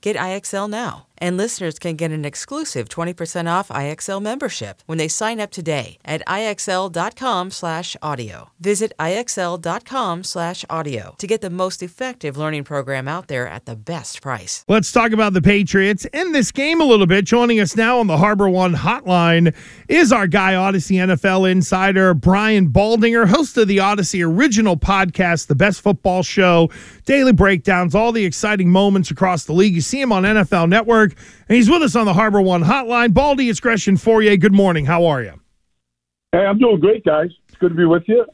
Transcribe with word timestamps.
Get 0.00 0.16
IXL 0.16 0.70
now. 0.70 1.04
And 1.20 1.36
listeners 1.36 1.80
can 1.80 1.96
get 1.96 2.12
an 2.12 2.24
exclusive 2.24 2.88
20% 2.88 3.50
off 3.50 3.70
IXL 3.70 4.22
membership 4.22 4.84
when 4.86 4.98
they 4.98 5.08
sign 5.08 5.40
up 5.40 5.50
today 5.50 5.98
at 6.04 6.22
IXL.com/audio. 6.28 8.50
Visit 8.60 8.92
IXL.com/audio 9.00 11.14
to 11.18 11.26
get 11.26 11.40
the 11.40 11.50
most 11.50 11.82
effective 11.82 12.36
learning 12.36 12.62
program 12.62 13.08
out 13.08 13.26
there 13.26 13.48
at 13.48 13.66
the 13.66 13.74
best 13.74 14.22
price. 14.22 14.64
Let's 14.68 14.92
talk 14.92 15.10
about 15.10 15.32
the 15.32 15.42
Patriots 15.42 16.04
in 16.12 16.30
this 16.30 16.52
game 16.52 16.80
a 16.80 16.84
little 16.84 17.06
bit. 17.06 17.24
Joining 17.24 17.58
us 17.58 17.74
now 17.74 17.98
on 17.98 18.06
the 18.06 18.18
Harbor 18.18 18.48
One 18.48 18.76
hotline 18.76 19.52
is 19.88 20.12
our 20.12 20.28
guy 20.28 20.52
Audacy 20.52 21.04
NFL 21.04 21.50
insider 21.50 22.14
Brian 22.14 22.68
Baldinger, 22.68 23.26
host 23.26 23.58
of 23.58 23.66
the 23.66 23.78
Audacy 23.78 24.24
original 24.24 24.76
podcast, 24.76 25.48
The 25.48 25.56
Best 25.56 25.80
Football 25.80 26.22
Show, 26.22 26.70
daily 27.06 27.32
breakdowns, 27.32 27.96
all 27.96 28.12
the 28.12 28.24
exciting 28.24 28.70
moments 28.70 29.10
across 29.10 29.44
the 29.44 29.52
league. 29.52 29.82
See 29.88 30.00
him 30.00 30.12
on 30.12 30.24
NFL 30.24 30.68
Network, 30.68 31.14
and 31.48 31.56
he's 31.56 31.70
with 31.70 31.82
us 31.82 31.96
on 31.96 32.04
the 32.04 32.12
Harbor 32.12 32.42
One 32.42 32.62
hotline. 32.62 33.14
Baldy, 33.14 33.48
it's 33.48 33.58
Gresh 33.58 33.88
and 33.88 33.96
Fauria. 33.96 34.38
Good 34.38 34.52
morning. 34.52 34.84
How 34.84 35.06
are 35.06 35.22
you? 35.22 35.40
Hey, 36.32 36.44
I'm 36.44 36.58
doing 36.58 36.78
great, 36.78 37.04
guys. 37.04 37.30
It's 37.48 37.56
good 37.56 37.70
to 37.70 37.74
be 37.74 37.86
with 37.86 38.02
you. 38.06 38.26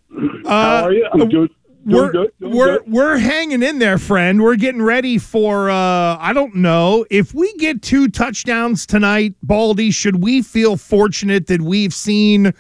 Uh, 0.45 0.49
How 0.49 0.85
are 0.87 0.93
you? 0.93 1.09
I'm 1.13 1.21
doing, 1.29 1.31
doing 1.31 1.49
we're 1.87 2.11
good. 2.11 2.33
We're 2.41 2.79
good. 2.79 2.93
we're 2.93 3.19
hanging 3.19 3.63
in 3.63 3.79
there, 3.79 3.99
friend. 3.99 4.43
We're 4.43 4.57
getting 4.57 4.83
ready 4.83 5.19
for 5.19 5.71
uh 5.71 6.17
I 6.19 6.33
don't 6.35 6.57
know 6.57 7.07
if 7.11 7.35
we 7.35 7.53
get 7.55 7.83
two 7.83 8.09
touchdowns 8.09 8.85
tonight, 8.85 9.35
Baldy. 9.43 9.91
Should 9.91 10.23
we 10.23 10.43
feel 10.43 10.77
fortunate 10.77 11.47
that 11.47 11.63
we've 11.63 11.95
seen 11.95 12.53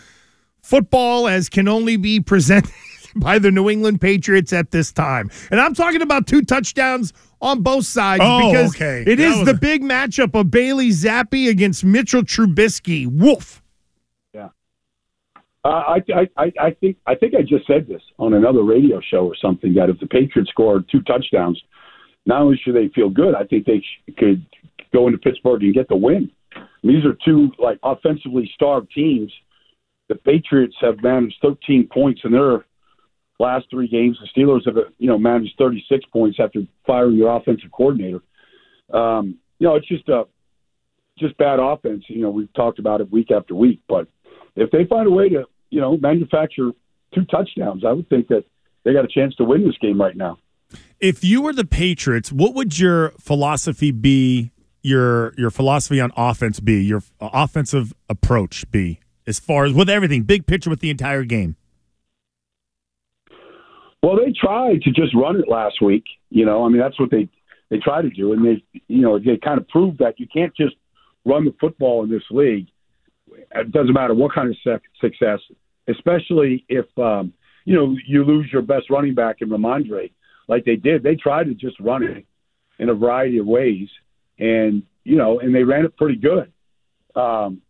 football 0.62 1.26
as 1.26 1.48
can 1.48 1.66
only 1.66 1.96
be 1.96 2.20
presented 2.20 2.70
by 3.16 3.38
the 3.38 3.50
New 3.50 3.68
England 3.70 4.00
Patriots 4.00 4.52
at 4.52 4.70
this 4.70 4.92
time? 4.92 5.30
And 5.50 5.60
I'm 5.60 5.74
talking 5.74 6.02
about 6.02 6.26
two 6.26 6.42
touchdowns 6.42 7.12
on 7.40 7.62
both 7.62 7.84
sides 7.84 8.22
Oh, 8.24 8.50
because 8.50 8.74
okay. 8.74 9.02
it 9.06 9.16
That 9.16 9.20
is 9.20 9.36
was 9.38 9.44
the 9.46 9.52
a- 9.54 9.58
big 9.58 9.82
matchup 9.82 10.38
of 10.38 10.50
Bailey 10.50 10.90
Zappe 10.90 11.48
against 11.48 11.84
Mitchell 11.84 12.22
Trubisky. 12.22 13.06
Woof. 13.06 13.60
Uh, 15.66 15.68
I, 15.68 15.96
I, 16.14 16.28
I, 16.36 16.52
I 16.60 16.70
think 16.78 16.98
I 17.06 17.14
think 17.14 17.34
I 17.34 17.40
just 17.40 17.66
said 17.66 17.86
this 17.88 18.02
on 18.18 18.34
another 18.34 18.62
radio 18.62 19.00
show 19.00 19.26
or 19.26 19.34
something 19.40 19.72
that 19.74 19.88
if 19.88 19.98
the 19.98 20.06
Patriots 20.06 20.50
scored 20.50 20.84
two 20.92 21.00
touchdowns, 21.00 21.58
not 22.26 22.42
only 22.42 22.60
should 22.62 22.74
they 22.74 22.88
feel 22.94 23.08
good, 23.08 23.34
I 23.34 23.44
think 23.44 23.64
they 23.64 23.78
sh- 23.80 24.12
could 24.18 24.44
go 24.92 25.06
into 25.06 25.16
Pittsburgh 25.18 25.62
and 25.62 25.72
get 25.72 25.88
the 25.88 25.96
win. 25.96 26.30
These 26.82 27.06
are 27.06 27.16
two 27.24 27.50
like 27.58 27.78
offensively 27.82 28.50
starved 28.54 28.92
teams. 28.94 29.32
The 30.10 30.16
Patriots 30.16 30.74
have 30.82 31.02
managed 31.02 31.36
13 31.40 31.88
points 31.90 32.20
in 32.24 32.32
their 32.32 32.66
last 33.38 33.66
three 33.70 33.88
games. 33.88 34.18
The 34.20 34.40
Steelers 34.40 34.66
have 34.66 34.76
you 34.98 35.08
know 35.08 35.18
managed 35.18 35.54
36 35.58 36.04
points 36.12 36.38
after 36.40 36.60
firing 36.86 37.16
your 37.16 37.36
offensive 37.36 37.70
coordinator. 37.72 38.20
Um, 38.92 39.38
you 39.58 39.68
know, 39.68 39.76
it's 39.76 39.88
just 39.88 40.08
a 40.08 40.24
just 41.18 41.36
bad 41.36 41.58
offense. 41.60 42.04
You 42.08 42.22
know, 42.22 42.30
we've 42.30 42.52
talked 42.54 42.78
about 42.78 43.00
it 43.00 43.10
week 43.10 43.30
after 43.30 43.54
week, 43.54 43.80
but 43.88 44.08
if 44.56 44.70
they 44.70 44.84
find 44.84 45.06
a 45.06 45.10
way 45.10 45.28
to, 45.28 45.44
you 45.70 45.80
know, 45.80 45.96
manufacture 45.96 46.70
two 47.14 47.24
touchdowns, 47.26 47.84
I 47.84 47.92
would 47.92 48.08
think 48.08 48.28
that 48.28 48.44
they 48.84 48.92
got 48.92 49.04
a 49.04 49.08
chance 49.08 49.34
to 49.36 49.44
win 49.44 49.64
this 49.64 49.76
game 49.80 50.00
right 50.00 50.16
now. 50.16 50.38
If 51.00 51.24
you 51.24 51.42
were 51.42 51.52
the 51.52 51.64
Patriots, 51.64 52.32
what 52.32 52.54
would 52.54 52.78
your 52.78 53.10
philosophy 53.20 53.90
be? 53.90 54.50
Your 54.82 55.32
your 55.38 55.50
philosophy 55.50 55.98
on 55.98 56.12
offense 56.16 56.60
be? 56.60 56.82
Your 56.82 57.02
offensive 57.20 57.94
approach 58.08 58.70
be? 58.70 59.00
As 59.26 59.38
far 59.38 59.64
as 59.64 59.72
with 59.72 59.88
everything, 59.88 60.24
big 60.24 60.46
picture 60.46 60.68
with 60.68 60.80
the 60.80 60.90
entire 60.90 61.24
game. 61.24 61.56
Well, 64.04 64.16
they 64.16 64.34
tried 64.38 64.82
to 64.82 64.90
just 64.90 65.14
run 65.14 65.36
it 65.36 65.48
last 65.48 65.80
week. 65.80 66.04
You 66.28 66.44
know, 66.44 66.62
I 66.62 66.68
mean, 66.68 66.78
that's 66.78 67.00
what 67.00 67.10
they 67.10 67.26
they 67.70 67.78
tried 67.78 68.02
to 68.02 68.10
do, 68.10 68.34
and 68.34 68.44
they, 68.44 68.62
you 68.86 69.00
know, 69.00 69.18
they 69.18 69.38
kind 69.42 69.58
of 69.58 69.66
proved 69.68 70.00
that 70.00 70.20
you 70.20 70.26
can't 70.30 70.54
just 70.54 70.74
run 71.24 71.46
the 71.46 71.54
football 71.58 72.04
in 72.04 72.10
this 72.10 72.22
league. 72.30 72.66
It 73.32 73.72
doesn't 73.72 73.94
matter 73.94 74.12
what 74.12 74.34
kind 74.34 74.50
of 74.50 74.80
success, 75.00 75.38
especially 75.88 76.66
if 76.68 76.84
um, 76.98 77.32
you 77.64 77.74
know 77.74 77.96
you 78.06 78.24
lose 78.24 78.50
your 78.52 78.60
best 78.60 78.90
running 78.90 79.14
back 79.14 79.36
in 79.40 79.48
Rhamondre, 79.48 80.12
like 80.48 80.66
they 80.66 80.76
did. 80.76 81.02
They 81.02 81.14
tried 81.14 81.44
to 81.44 81.54
just 81.54 81.80
run 81.80 82.02
it 82.02 82.26
in 82.78 82.90
a 82.90 82.94
variety 82.94 83.38
of 83.38 83.46
ways, 83.46 83.88
and 84.38 84.82
you 85.04 85.16
know, 85.16 85.40
and 85.40 85.54
they 85.54 85.64
ran 85.64 85.86
it 85.86 85.96
pretty 85.96 86.16
good. 86.16 86.52
Um, 87.18 87.62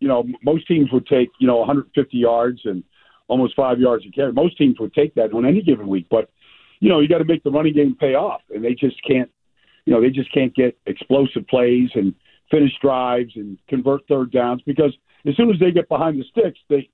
you 0.00 0.08
know, 0.08 0.24
most 0.42 0.66
teams 0.66 0.90
would 0.92 1.06
take 1.06 1.28
you 1.38 1.46
know 1.46 1.58
150 1.58 2.16
yards 2.16 2.62
and 2.64 2.84
almost 3.28 3.56
five 3.56 3.78
yards 3.78 4.04
a 4.06 4.10
carry. 4.10 4.32
Most 4.32 4.58
teams 4.58 4.78
would 4.80 4.94
take 4.94 5.14
that 5.14 5.32
on 5.32 5.46
any 5.46 5.62
given 5.62 5.88
week, 5.88 6.06
but 6.10 6.30
you 6.80 6.88
know, 6.88 7.00
you 7.00 7.08
got 7.08 7.18
to 7.18 7.24
make 7.24 7.42
the 7.42 7.50
running 7.50 7.74
game 7.74 7.96
pay 7.98 8.14
off, 8.14 8.42
and 8.54 8.64
they 8.64 8.74
just 8.74 8.96
can't. 9.06 9.30
You 9.86 9.92
know, 9.92 10.00
they 10.00 10.10
just 10.10 10.32
can't 10.32 10.54
get 10.54 10.78
explosive 10.86 11.46
plays 11.46 11.90
and 11.94 12.14
finish 12.50 12.72
drives 12.80 13.32
and 13.36 13.58
convert 13.68 14.06
third 14.08 14.32
downs 14.32 14.62
because 14.64 14.96
as 15.26 15.36
soon 15.36 15.50
as 15.50 15.58
they 15.60 15.70
get 15.70 15.88
behind 15.88 16.18
the 16.18 16.24
sticks, 16.24 16.58
they 16.68 16.88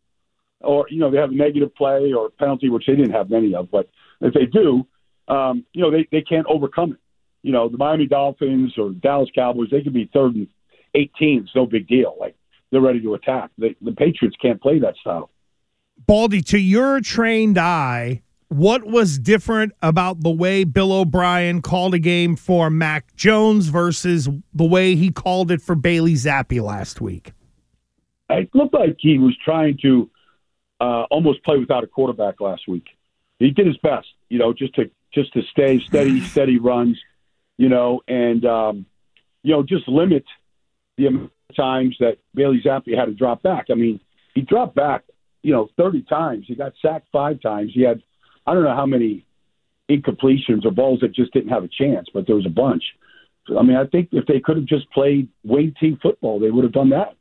or 0.60 0.86
you 0.90 0.98
know 0.98 1.10
they 1.10 1.18
have 1.18 1.30
a 1.30 1.34
negative 1.34 1.74
play 1.74 2.12
or 2.12 2.30
penalty, 2.30 2.68
which 2.68 2.86
they 2.86 2.96
didn't 2.96 3.12
have 3.12 3.30
many 3.30 3.54
of, 3.54 3.70
but 3.70 3.88
if 4.20 4.34
they 4.34 4.46
do, 4.46 4.86
um, 5.28 5.64
you 5.72 5.82
know 5.82 5.90
they 5.90 6.06
they 6.10 6.22
can't 6.22 6.46
overcome 6.48 6.92
it. 6.92 6.98
You 7.42 7.52
know, 7.52 7.68
the 7.68 7.78
Miami 7.78 8.06
Dolphins 8.06 8.74
or 8.76 8.90
Dallas 8.90 9.30
Cowboys, 9.34 9.68
they 9.70 9.82
could 9.82 9.94
be 9.94 10.10
third 10.12 10.34
and 10.34 10.48
18. 10.94 11.44
It's 11.44 11.56
no 11.56 11.66
big 11.66 11.88
deal. 11.88 12.14
Like 12.20 12.36
they're 12.70 12.80
ready 12.80 13.00
to 13.00 13.14
attack. 13.14 13.50
The, 13.56 13.74
the 13.80 13.92
Patriots 13.92 14.36
can't 14.40 14.60
play 14.60 14.78
that 14.80 14.96
style. 15.00 15.30
Baldy, 16.06 16.42
to 16.42 16.58
your 16.58 17.00
trained 17.00 17.58
eye, 17.58 18.22
what 18.48 18.84
was 18.84 19.18
different 19.18 19.72
about 19.80 20.22
the 20.22 20.30
way 20.30 20.64
Bill 20.64 20.92
O'Brien 20.92 21.62
called 21.62 21.94
a 21.94 21.98
game 21.98 22.34
for 22.34 22.68
Mac 22.68 23.14
Jones 23.14 23.68
versus 23.68 24.28
the 24.52 24.64
way 24.64 24.96
he 24.96 25.10
called 25.10 25.52
it 25.52 25.62
for 25.62 25.76
Bailey 25.76 26.14
Zappe 26.14 26.60
last 26.60 27.00
week? 27.00 27.32
It 28.28 28.50
looked 28.54 28.74
like 28.74 28.96
he 28.98 29.18
was 29.18 29.36
trying 29.44 29.78
to 29.82 30.10
uh, 30.80 31.04
almost 31.10 31.44
play 31.44 31.58
without 31.58 31.84
a 31.84 31.86
quarterback 31.86 32.40
last 32.40 32.66
week. 32.66 32.86
He 33.38 33.50
did 33.50 33.66
his 33.66 33.76
best, 33.78 34.08
you 34.28 34.38
know, 34.38 34.52
just 34.52 34.74
to 34.74 34.90
just 35.12 35.32
to 35.34 35.42
stay 35.50 35.80
steady, 35.80 36.20
steady 36.24 36.58
runs, 36.58 36.98
you 37.56 37.68
know, 37.68 38.00
and 38.08 38.44
um, 38.44 38.86
you 39.42 39.52
know 39.52 39.62
just 39.62 39.86
limit 39.88 40.24
the 40.96 41.06
amount 41.06 41.32
of 41.48 41.56
times 41.56 41.96
that 42.00 42.18
Bailey 42.34 42.60
Zappe 42.64 42.96
had 42.96 43.06
to 43.06 43.14
drop 43.14 43.42
back. 43.42 43.66
I 43.70 43.74
mean, 43.74 44.00
he 44.34 44.42
dropped 44.42 44.74
back, 44.74 45.04
you 45.42 45.52
know, 45.52 45.68
30 45.76 46.02
times. 46.02 46.44
He 46.46 46.54
got 46.54 46.72
sacked 46.82 47.08
five 47.12 47.40
times. 47.40 47.72
He 47.74 47.82
had 47.82 48.02
I 48.46 48.54
don't 48.54 48.64
know 48.64 48.74
how 48.74 48.86
many 48.86 49.26
incompletions 49.90 50.64
or 50.64 50.70
balls 50.70 51.00
that 51.00 51.12
just 51.14 51.32
didn't 51.32 51.50
have 51.50 51.64
a 51.64 51.68
chance, 51.68 52.08
but 52.12 52.26
there 52.26 52.36
was 52.36 52.46
a 52.46 52.50
bunch. 52.50 52.82
I 53.58 53.62
mean, 53.62 53.76
I 53.76 53.86
think 53.86 54.10
if 54.12 54.26
they 54.26 54.40
could 54.40 54.56
have 54.56 54.66
just 54.66 54.90
played 54.92 55.28
wing 55.44 55.74
team 55.80 55.98
football, 56.02 56.38
they 56.38 56.50
would 56.50 56.64
have 56.64 56.72
done 56.72 56.90
that. 56.90 57.16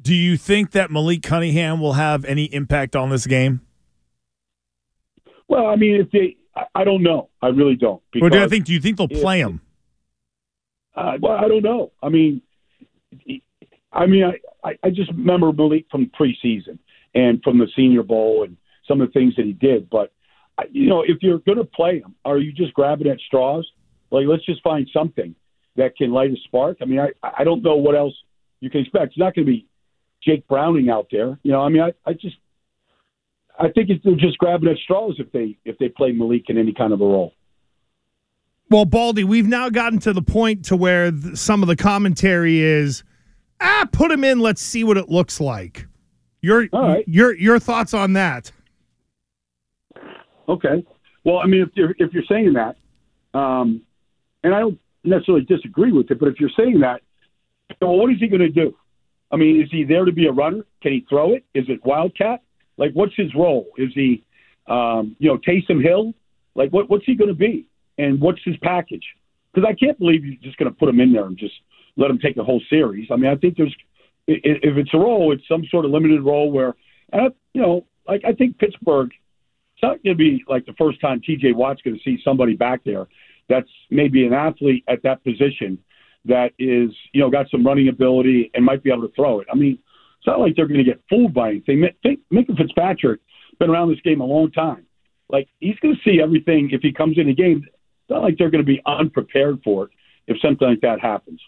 Do 0.00 0.14
you 0.14 0.36
think 0.36 0.72
that 0.72 0.90
Malik 0.90 1.22
Cunningham 1.22 1.80
will 1.80 1.94
have 1.94 2.24
any 2.24 2.44
impact 2.44 2.94
on 2.94 3.10
this 3.10 3.26
game? 3.26 3.62
Well, 5.48 5.66
I 5.66 5.76
mean, 5.76 5.96
if 6.00 6.10
they, 6.10 6.36
I, 6.54 6.64
I 6.74 6.84
don't 6.84 7.02
know. 7.02 7.30
I 7.40 7.48
really 7.48 7.74
don't. 7.74 8.02
Or 8.02 8.02
do 8.12 8.18
you 8.18 8.30
because- 8.30 8.50
think 8.50 8.64
do 8.66 8.72
you 8.72 8.80
think 8.80 8.96
they'll 8.98 9.08
if- 9.10 9.20
play 9.20 9.40
him? 9.40 9.60
Uh, 10.94 11.16
well, 11.20 11.32
I 11.32 11.46
don't 11.48 11.62
know. 11.62 11.92
I 12.02 12.08
mean, 12.08 12.42
I 13.92 14.06
mean, 14.06 14.24
I, 14.24 14.68
I, 14.68 14.78
I 14.82 14.90
just 14.90 15.10
remember 15.12 15.52
Malik 15.52 15.86
from 15.90 16.10
preseason 16.18 16.78
and 17.18 17.42
from 17.42 17.58
the 17.58 17.68
Senior 17.74 18.02
Bowl 18.02 18.44
and 18.44 18.56
some 18.86 19.00
of 19.00 19.08
the 19.08 19.12
things 19.12 19.34
that 19.36 19.44
he 19.44 19.52
did. 19.52 19.90
But 19.90 20.12
you 20.70 20.88
know, 20.88 21.02
if 21.02 21.18
you're 21.20 21.38
going 21.38 21.58
to 21.58 21.64
play 21.64 22.00
him, 22.00 22.14
are 22.24 22.38
you 22.38 22.52
just 22.52 22.74
grabbing 22.74 23.08
at 23.08 23.18
straws? 23.26 23.66
Like, 24.10 24.26
let's 24.26 24.44
just 24.44 24.62
find 24.62 24.88
something 24.92 25.34
that 25.76 25.96
can 25.96 26.10
light 26.10 26.30
a 26.30 26.36
spark. 26.44 26.78
I 26.80 26.84
mean, 26.84 27.00
I, 27.00 27.10
I 27.22 27.44
don't 27.44 27.62
know 27.62 27.76
what 27.76 27.94
else 27.94 28.14
you 28.60 28.70
can 28.70 28.80
expect. 28.80 29.06
It's 29.08 29.18
not 29.18 29.34
going 29.34 29.46
to 29.46 29.52
be 29.52 29.66
Jake 30.22 30.48
Browning 30.48 30.90
out 30.90 31.06
there. 31.10 31.38
You 31.42 31.52
know, 31.52 31.60
I 31.60 31.68
mean, 31.68 31.82
I, 31.82 31.92
I 32.04 32.12
just, 32.14 32.36
I 33.58 33.68
think 33.70 33.90
it's, 33.90 34.02
they're 34.04 34.16
just 34.16 34.38
grabbing 34.38 34.68
at 34.68 34.78
straws 34.78 35.16
if 35.18 35.30
they 35.32 35.58
if 35.64 35.78
they 35.78 35.88
play 35.88 36.12
Malik 36.12 36.44
in 36.48 36.58
any 36.58 36.72
kind 36.72 36.92
of 36.92 37.00
a 37.00 37.04
role. 37.04 37.34
Well, 38.70 38.84
Baldy, 38.84 39.24
we've 39.24 39.46
now 39.46 39.70
gotten 39.70 39.98
to 40.00 40.12
the 40.12 40.22
point 40.22 40.66
to 40.66 40.76
where 40.76 41.10
th- 41.10 41.36
some 41.36 41.62
of 41.62 41.68
the 41.68 41.76
commentary 41.76 42.60
is, 42.60 43.02
ah, 43.60 43.88
put 43.90 44.10
him 44.10 44.24
in. 44.24 44.40
Let's 44.40 44.60
see 44.60 44.84
what 44.84 44.98
it 44.98 45.08
looks 45.08 45.40
like. 45.40 45.86
Your 46.40 46.68
right. 46.72 47.04
your 47.08 47.34
your 47.34 47.58
thoughts 47.58 47.94
on 47.94 48.12
that? 48.14 48.52
Okay. 50.48 50.84
Well, 51.24 51.38
I 51.38 51.46
mean, 51.46 51.62
if 51.62 51.70
you're 51.74 51.94
if 51.98 52.12
you're 52.12 52.24
saying 52.28 52.54
that, 52.54 52.76
um, 53.38 53.82
and 54.42 54.54
I 54.54 54.60
don't 54.60 54.78
necessarily 55.04 55.44
disagree 55.44 55.92
with 55.92 56.10
it, 56.10 56.18
but 56.18 56.28
if 56.28 56.40
you're 56.40 56.50
saying 56.56 56.80
that, 56.80 57.02
so 57.80 57.90
what 57.90 58.12
is 58.12 58.18
he 58.20 58.28
going 58.28 58.40
to 58.40 58.48
do? 58.48 58.74
I 59.30 59.36
mean, 59.36 59.60
is 59.60 59.68
he 59.70 59.84
there 59.84 60.04
to 60.04 60.12
be 60.12 60.26
a 60.26 60.32
runner? 60.32 60.64
Can 60.82 60.92
he 60.92 61.06
throw 61.08 61.34
it? 61.34 61.44
Is 61.54 61.64
it 61.68 61.84
wildcat? 61.84 62.42
Like, 62.78 62.92
what's 62.92 63.14
his 63.14 63.34
role? 63.34 63.66
Is 63.76 63.90
he, 63.94 64.24
um, 64.68 65.16
you 65.18 65.28
know, 65.28 65.38
Taysom 65.38 65.82
Hill? 65.82 66.14
Like, 66.54 66.70
what 66.70 66.88
what's 66.88 67.04
he 67.04 67.14
going 67.14 67.28
to 67.28 67.34
be? 67.34 67.66
And 67.98 68.20
what's 68.20 68.40
his 68.44 68.56
package? 68.62 69.04
Because 69.52 69.68
I 69.68 69.74
can't 69.74 69.98
believe 69.98 70.24
you're 70.24 70.36
just 70.42 70.56
going 70.56 70.70
to 70.72 70.78
put 70.78 70.88
him 70.88 71.00
in 71.00 71.12
there 71.12 71.24
and 71.24 71.36
just 71.36 71.54
let 71.96 72.10
him 72.10 72.18
take 72.18 72.36
the 72.36 72.44
whole 72.44 72.62
series. 72.70 73.08
I 73.10 73.16
mean, 73.16 73.30
I 73.30 73.36
think 73.36 73.56
there's 73.56 73.74
if 74.28 74.76
it's 74.76 74.94
a 74.94 74.98
role, 74.98 75.32
it's 75.32 75.46
some 75.48 75.64
sort 75.70 75.84
of 75.84 75.90
limited 75.90 76.22
role 76.22 76.52
where, 76.52 76.74
uh, 77.12 77.30
you 77.54 77.62
know, 77.62 77.86
like 78.06 78.22
I 78.24 78.32
think 78.32 78.58
Pittsburgh 78.58 79.10
it's 79.78 79.82
not 79.82 80.02
going 80.02 80.16
to 80.16 80.18
be 80.18 80.44
like 80.48 80.66
the 80.66 80.72
first 80.72 81.00
time 81.00 81.20
TJ 81.20 81.54
Watt's 81.54 81.82
going 81.82 81.96
to 81.96 82.02
see 82.02 82.18
somebody 82.24 82.56
back 82.56 82.82
there 82.84 83.06
that's 83.48 83.68
maybe 83.90 84.26
an 84.26 84.32
athlete 84.32 84.84
at 84.88 85.04
that 85.04 85.22
position 85.22 85.78
that 86.24 86.50
is, 86.58 86.90
you 87.12 87.20
know, 87.20 87.30
got 87.30 87.48
some 87.48 87.64
running 87.64 87.88
ability 87.88 88.50
and 88.54 88.64
might 88.64 88.82
be 88.82 88.90
able 88.90 89.06
to 89.06 89.14
throw 89.14 89.38
it. 89.40 89.46
I 89.50 89.56
mean, 89.56 89.78
it's 90.18 90.26
not 90.26 90.40
like 90.40 90.56
they're 90.56 90.66
going 90.66 90.78
to 90.78 90.84
get 90.84 91.00
fooled 91.08 91.32
by 91.32 91.50
anything. 91.50 91.86
Think 92.02 92.20
Minkah 92.32 92.56
Fitzpatrick 92.56 93.20
been 93.60 93.70
around 93.70 93.90
this 93.90 94.00
game 94.00 94.20
a 94.20 94.24
long 94.24 94.50
time. 94.50 94.84
Like 95.30 95.48
he's 95.60 95.78
going 95.80 95.94
to 95.94 96.10
see 96.10 96.20
everything 96.20 96.70
if 96.72 96.80
he 96.82 96.92
comes 96.92 97.16
in 97.16 97.28
the 97.28 97.34
game. 97.34 97.62
It's 97.64 98.10
not 98.10 98.22
like 98.22 98.36
they're 98.36 98.50
going 98.50 98.64
to 98.64 98.66
be 98.66 98.82
unprepared 98.84 99.60
for 99.62 99.84
it 99.84 99.90
if 100.26 100.40
something 100.40 100.66
like 100.66 100.80
that 100.80 101.00
happens. 101.00 101.40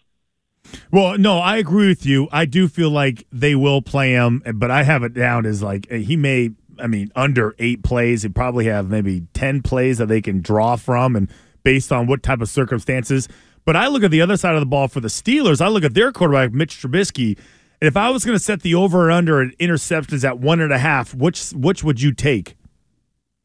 Well, 0.91 1.19
no, 1.19 1.39
I 1.39 1.57
agree 1.59 1.89
with 1.89 2.05
you. 2.05 2.29
I 2.33 2.45
do 2.45 2.69
feel 2.69 2.91
like 2.91 3.27
they 3.33 3.55
will 3.55 3.83
play 3.83 4.13
him, 4.13 4.43
but 4.55 4.71
I 4.71 4.83
have 4.83 5.03
it 5.03 5.15
down 5.15 5.47
as 5.47 5.63
like 5.63 5.91
he 5.91 6.17
may. 6.17 6.51
I 6.79 6.87
mean, 6.87 7.13
under 7.15 7.55
eight 7.59 7.83
plays, 7.83 8.23
he 8.23 8.31
probably 8.31 8.65
have 8.67 8.89
maybe 8.89 9.27
ten 9.35 9.63
plays 9.63 9.99
that 9.99 10.07
they 10.07 10.23
can 10.23 10.41
draw 10.41 10.77
from, 10.77 11.15
and 11.15 11.31
based 11.63 11.93
on 11.93 12.07
what 12.07 12.23
type 12.23 12.41
of 12.41 12.49
circumstances. 12.49 13.29
But 13.65 13.77
I 13.77 13.89
look 13.89 14.03
at 14.03 14.11
the 14.11 14.23
other 14.23 14.37
side 14.37 14.55
of 14.55 14.61
the 14.61 14.67
ball 14.67 14.89
for 14.89 15.01
the 15.01 15.09
Steelers. 15.09 15.61
I 15.61 15.69
look 15.69 15.85
at 15.85 15.95
their 15.95 16.13
quarterback, 16.13 16.53
Mitch 16.53 16.81
Trubisky. 16.81 17.39
And 17.81 17.89
if 17.89 17.97
I 17.97 18.11
was 18.11 18.25
going 18.25 18.37
to 18.37 18.43
set 18.43 18.63
the 18.63 18.75
over 18.75 19.09
or 19.09 19.11
under 19.11 19.43
at 19.43 19.57
interceptions 19.59 20.25
at 20.25 20.39
one 20.39 20.61
and 20.61 20.73
a 20.73 20.79
half, 20.79 21.15
which 21.15 21.51
which 21.51 21.83
would 21.83 22.01
you 22.01 22.13
take? 22.13 22.57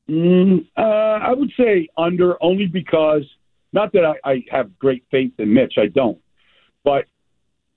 Mm, 0.09 0.67
uh, 0.77 0.81
I 0.81 1.33
would 1.33 1.51
say 1.57 1.87
under 1.97 2.41
only 2.43 2.67
because 2.67 3.23
not 3.73 3.91
that 3.93 4.05
I, 4.05 4.29
I 4.29 4.45
have 4.51 4.77
great 4.77 5.03
faith 5.09 5.31
in 5.39 5.53
Mitch, 5.53 5.75
I 5.77 5.87
don't, 5.87 6.19
but 6.83 7.05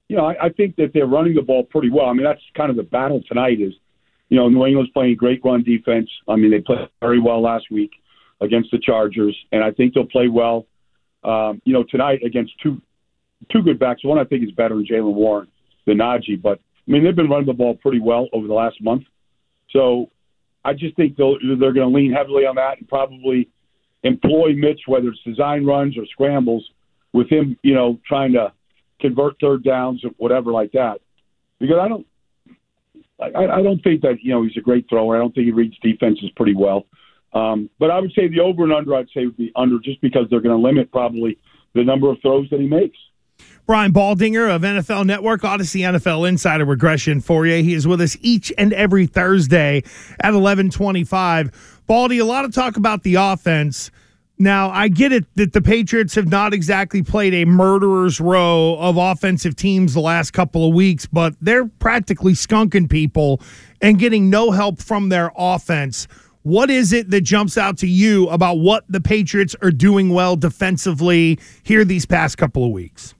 you 0.08 0.16
know 0.16 0.26
I, 0.26 0.46
I 0.46 0.48
think 0.50 0.76
that 0.76 0.90
they're 0.92 1.06
running 1.06 1.34
the 1.34 1.42
ball 1.42 1.64
pretty 1.64 1.90
well. 1.90 2.06
I 2.06 2.12
mean 2.12 2.24
that's 2.24 2.42
kind 2.56 2.70
of 2.70 2.76
the 2.76 2.82
battle 2.82 3.22
tonight 3.28 3.60
is, 3.60 3.72
you 4.28 4.36
know 4.36 4.48
New 4.48 4.64
England's 4.66 4.90
playing 4.92 5.16
great 5.16 5.40
run 5.44 5.62
defense. 5.62 6.10
I 6.28 6.36
mean 6.36 6.50
they 6.50 6.60
played 6.60 6.88
very 7.00 7.20
well 7.20 7.42
last 7.42 7.70
week 7.70 7.92
against 8.40 8.70
the 8.70 8.78
Chargers, 8.78 9.36
and 9.52 9.62
I 9.62 9.70
think 9.70 9.94
they'll 9.94 10.06
play 10.06 10.28
well. 10.28 10.66
Um, 11.24 11.60
you 11.64 11.72
know 11.72 11.84
tonight 11.88 12.20
against 12.24 12.52
two 12.62 12.80
two 13.50 13.62
good 13.62 13.78
backs. 13.78 14.04
One 14.04 14.18
I 14.18 14.24
think 14.24 14.44
is 14.44 14.52
better 14.52 14.74
than 14.74 14.86
Jaylen 14.86 15.14
Warren 15.14 15.48
than 15.86 15.98
Najee, 15.98 16.40
but 16.40 16.60
I 16.86 16.90
mean 16.90 17.04
they've 17.04 17.16
been 17.16 17.28
running 17.28 17.46
the 17.46 17.52
ball 17.52 17.74
pretty 17.74 18.00
well 18.00 18.28
over 18.32 18.46
the 18.46 18.54
last 18.54 18.82
month. 18.82 19.04
So 19.70 20.10
I 20.64 20.72
just 20.72 20.96
think 20.96 21.16
they'll, 21.16 21.36
they're 21.58 21.72
going 21.72 21.90
to 21.90 21.96
lean 21.96 22.12
heavily 22.12 22.44
on 22.44 22.56
that 22.56 22.78
and 22.78 22.88
probably 22.88 23.48
employ 24.02 24.52
Mitch, 24.54 24.80
whether 24.86 25.08
it's 25.08 25.22
design 25.24 25.64
runs 25.64 25.96
or 25.96 26.04
scrambles, 26.06 26.68
with 27.12 27.30
him, 27.30 27.58
you 27.62 27.74
know, 27.74 27.98
trying 28.06 28.32
to 28.32 28.52
convert 29.00 29.36
third 29.40 29.64
downs 29.64 30.04
or 30.04 30.10
whatever 30.16 30.50
like 30.52 30.72
that. 30.72 31.00
Because 31.58 31.76
I 31.80 31.88
don't, 31.88 32.06
I, 33.20 33.46
I 33.46 33.62
don't 33.62 33.82
think 33.82 34.02
that 34.02 34.22
you 34.22 34.32
know 34.32 34.42
he's 34.42 34.56
a 34.56 34.60
great 34.60 34.88
thrower. 34.88 35.16
I 35.16 35.18
don't 35.18 35.34
think 35.34 35.46
he 35.46 35.52
reads 35.52 35.76
defenses 35.82 36.30
pretty 36.36 36.54
well. 36.54 36.86
Um, 37.32 37.68
but 37.78 37.90
I 37.90 38.00
would 38.00 38.12
say 38.12 38.28
the 38.28 38.40
over 38.40 38.64
and 38.64 38.72
under, 38.72 38.94
I'd 38.94 39.08
say 39.14 39.26
would 39.26 39.36
be 39.36 39.52
under, 39.54 39.78
just 39.78 40.00
because 40.00 40.26
they're 40.30 40.40
going 40.40 40.56
to 40.56 40.62
limit 40.62 40.90
probably 40.90 41.38
the 41.74 41.84
number 41.84 42.10
of 42.10 42.18
throws 42.22 42.48
that 42.50 42.60
he 42.60 42.66
makes. 42.66 42.96
Brian 43.66 43.92
Baldinger 43.92 44.54
of 44.54 44.62
NFL 44.62 45.04
Network, 45.04 45.42
Audacy 45.42 45.82
NFL 45.82 46.26
Insider 46.26 46.64
Regression 46.64 47.20
for 47.20 47.46
you. 47.46 47.62
He 47.62 47.74
is 47.74 47.86
with 47.86 48.00
us 48.00 48.16
each 48.22 48.50
and 48.56 48.72
every 48.72 49.06
Thursday 49.06 49.82
at 50.20 50.32
1125. 50.32 51.82
Baldy, 51.86 52.18
a 52.18 52.24
lot 52.24 52.46
of 52.46 52.54
talk 52.54 52.78
about 52.78 53.02
the 53.02 53.16
offense. 53.16 53.90
Now, 54.40 54.70
I 54.70 54.86
get 54.86 55.12
it 55.12 55.24
that 55.34 55.52
the 55.52 55.60
Patriots 55.60 56.14
have 56.14 56.28
not 56.28 56.54
exactly 56.54 57.02
played 57.02 57.34
a 57.34 57.44
murderer's 57.44 58.20
row 58.20 58.76
of 58.78 58.96
offensive 58.96 59.56
teams 59.56 59.94
the 59.94 60.00
last 60.00 60.30
couple 60.30 60.68
of 60.68 60.74
weeks, 60.74 61.06
but 61.06 61.34
they're 61.40 61.66
practically 61.66 62.34
skunking 62.34 62.88
people 62.88 63.40
and 63.80 63.98
getting 63.98 64.30
no 64.30 64.52
help 64.52 64.80
from 64.80 65.08
their 65.08 65.32
offense. 65.36 66.06
What 66.42 66.70
is 66.70 66.92
it 66.92 67.10
that 67.10 67.22
jumps 67.22 67.58
out 67.58 67.78
to 67.78 67.88
you 67.88 68.28
about 68.28 68.58
what 68.58 68.84
the 68.88 69.00
Patriots 69.00 69.56
are 69.60 69.72
doing 69.72 70.10
well 70.10 70.36
defensively 70.36 71.40
here 71.64 71.84
these 71.84 72.06
past 72.06 72.38
couple 72.38 72.64
of 72.64 72.70
weeks? 72.70 73.14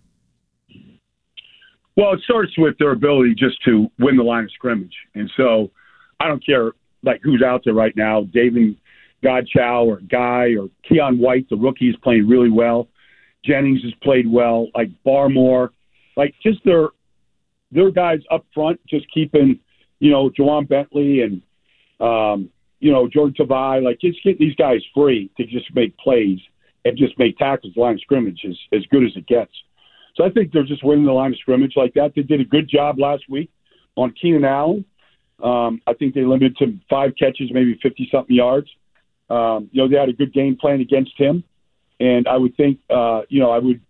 Well, 1.97 2.13
it 2.13 2.21
starts 2.23 2.57
with 2.57 2.79
their 2.79 2.93
ability 2.93 3.35
just 3.35 3.63
to 3.65 3.91
win 3.99 4.17
the 4.17 4.23
line 4.23 4.45
of 4.45 4.53
scrimmage. 4.53 4.95
And 5.17 5.29
so 5.37 5.73
I 6.21 6.29
don't 6.29 6.45
care 6.47 6.71
like 7.03 7.21
who's 7.25 7.43
out 7.43 7.63
there 7.65 7.75
right 7.75 7.95
now, 7.97 8.23
David 8.23 8.77
Godchaux 9.25 9.87
or 9.87 10.01
Guy 10.01 10.55
or 10.59 10.69
Keion 10.89 11.19
White, 11.19 11.49
the 11.49 11.57
rookie 11.57 11.89
is 11.89 11.97
playing 12.03 12.29
really 12.29 12.51
well. 12.51 12.89
Jennings 13.45 13.83
has 13.83 13.93
played 14.03 14.31
well, 14.31 14.69
like 14.75 14.91
Barmore, 15.07 15.71
like 16.17 16.35
just 16.43 16.59
their 16.65 16.89
their 17.71 17.91
guys 17.91 18.21
up 18.31 18.45
front, 18.55 18.81
just 18.89 19.07
keeping, 19.13 19.61
you 20.01 20.11
know, 20.11 20.31
Ja'Whaun 20.31 20.69
Bentley 20.69 21.21
and 21.21 21.43
um, 22.01 22.51
you 22.81 22.93
know, 22.93 23.09
Jordan 23.09 23.35
Tavai, 23.39 23.83
like 23.83 24.01
just 24.01 24.23
get 24.23 24.39
these 24.39 24.55
guys 24.55 24.81
free 24.95 25.31
to 25.37 25.45
just 25.45 25.75
make 25.75 25.97
plays 25.99 26.39
and 26.85 26.97
just 26.97 27.19
make 27.19 27.37
tackles 27.37 27.77
line 27.77 27.95
of 27.95 28.01
scrimmage 28.01 28.41
is 28.45 28.57
as 28.73 28.85
good 28.87 29.05
as 29.05 29.11
it 29.17 29.27
gets. 29.27 29.53
So 30.15 30.25
I 30.25 30.31
think 30.31 30.53
they're 30.53 30.65
just 30.65 30.85
winning 30.85 31.05
the 31.05 31.13
line 31.13 31.33
of 31.33 31.39
scrimmage 31.39 31.75
like 31.77 31.95
that. 31.95 32.13
They 32.15 32.23
did 32.23 32.41
a 32.41 32.45
good 32.45 32.69
job 32.69 32.99
last 32.99 33.25
week 33.29 33.51
on 33.97 34.15
Keenan 34.21 34.45
Allen. 34.45 34.85
Um, 35.43 35.81
I 35.87 35.95
think 35.95 36.15
they 36.15 36.23
limited 36.23 36.57
to 36.59 36.79
five 36.91 37.13
catches, 37.19 37.53
maybe 37.53 37.79
50 37.83 38.09
something 38.11 38.35
yards. 38.35 38.69
Um, 39.31 39.69
you 39.73 39.83
know, 39.83 39.89
they 39.89 39.97
had 39.97 40.09
a 40.09 40.13
good 40.13 40.33
game 40.33 40.57
plan 40.57 40.81
against 40.81 41.19
him. 41.19 41.45
And 42.01 42.29
I 42.29 42.37
would 42.37 42.57
think, 42.57 42.79
uh, 42.89 43.23
you 43.29 43.41
know, 43.41 43.51
I 43.51 43.59
would 43.59 43.81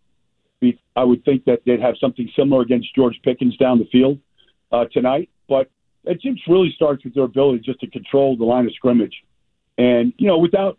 be, 0.60 0.80
I 0.96 1.04
would 1.04 1.24
think 1.24 1.44
that 1.44 1.60
they'd 1.66 1.80
have 1.80 1.94
something 2.00 2.28
similar 2.36 2.62
against 2.62 2.94
George 2.94 3.20
Pickens 3.22 3.56
down 3.56 3.78
the 3.78 3.84
field 3.86 4.18
uh, 4.72 4.86
tonight. 4.92 5.28
But 5.48 5.70
it 6.04 6.20
just 6.20 6.46
really 6.48 6.72
starts 6.74 7.04
with 7.04 7.14
their 7.14 7.24
ability 7.24 7.60
just 7.64 7.80
to 7.80 7.86
control 7.86 8.36
the 8.36 8.44
line 8.44 8.66
of 8.66 8.74
scrimmage. 8.74 9.14
And, 9.76 10.12
you 10.16 10.26
know, 10.26 10.38
without 10.38 10.78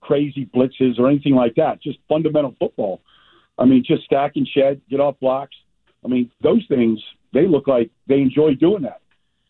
crazy 0.00 0.46
blitzes 0.52 0.98
or 0.98 1.08
anything 1.08 1.34
like 1.34 1.54
that, 1.56 1.80
just 1.80 1.98
fundamental 2.08 2.54
football. 2.58 3.02
I 3.58 3.66
mean, 3.66 3.84
just 3.86 4.04
stack 4.04 4.32
and 4.36 4.48
shed, 4.48 4.80
get 4.90 4.98
off 4.98 5.20
blocks. 5.20 5.54
I 6.04 6.08
mean, 6.08 6.30
those 6.42 6.64
things, 6.68 7.00
they 7.32 7.46
look 7.46 7.68
like 7.68 7.90
they 8.08 8.20
enjoy 8.20 8.54
doing 8.54 8.82
that. 8.82 9.00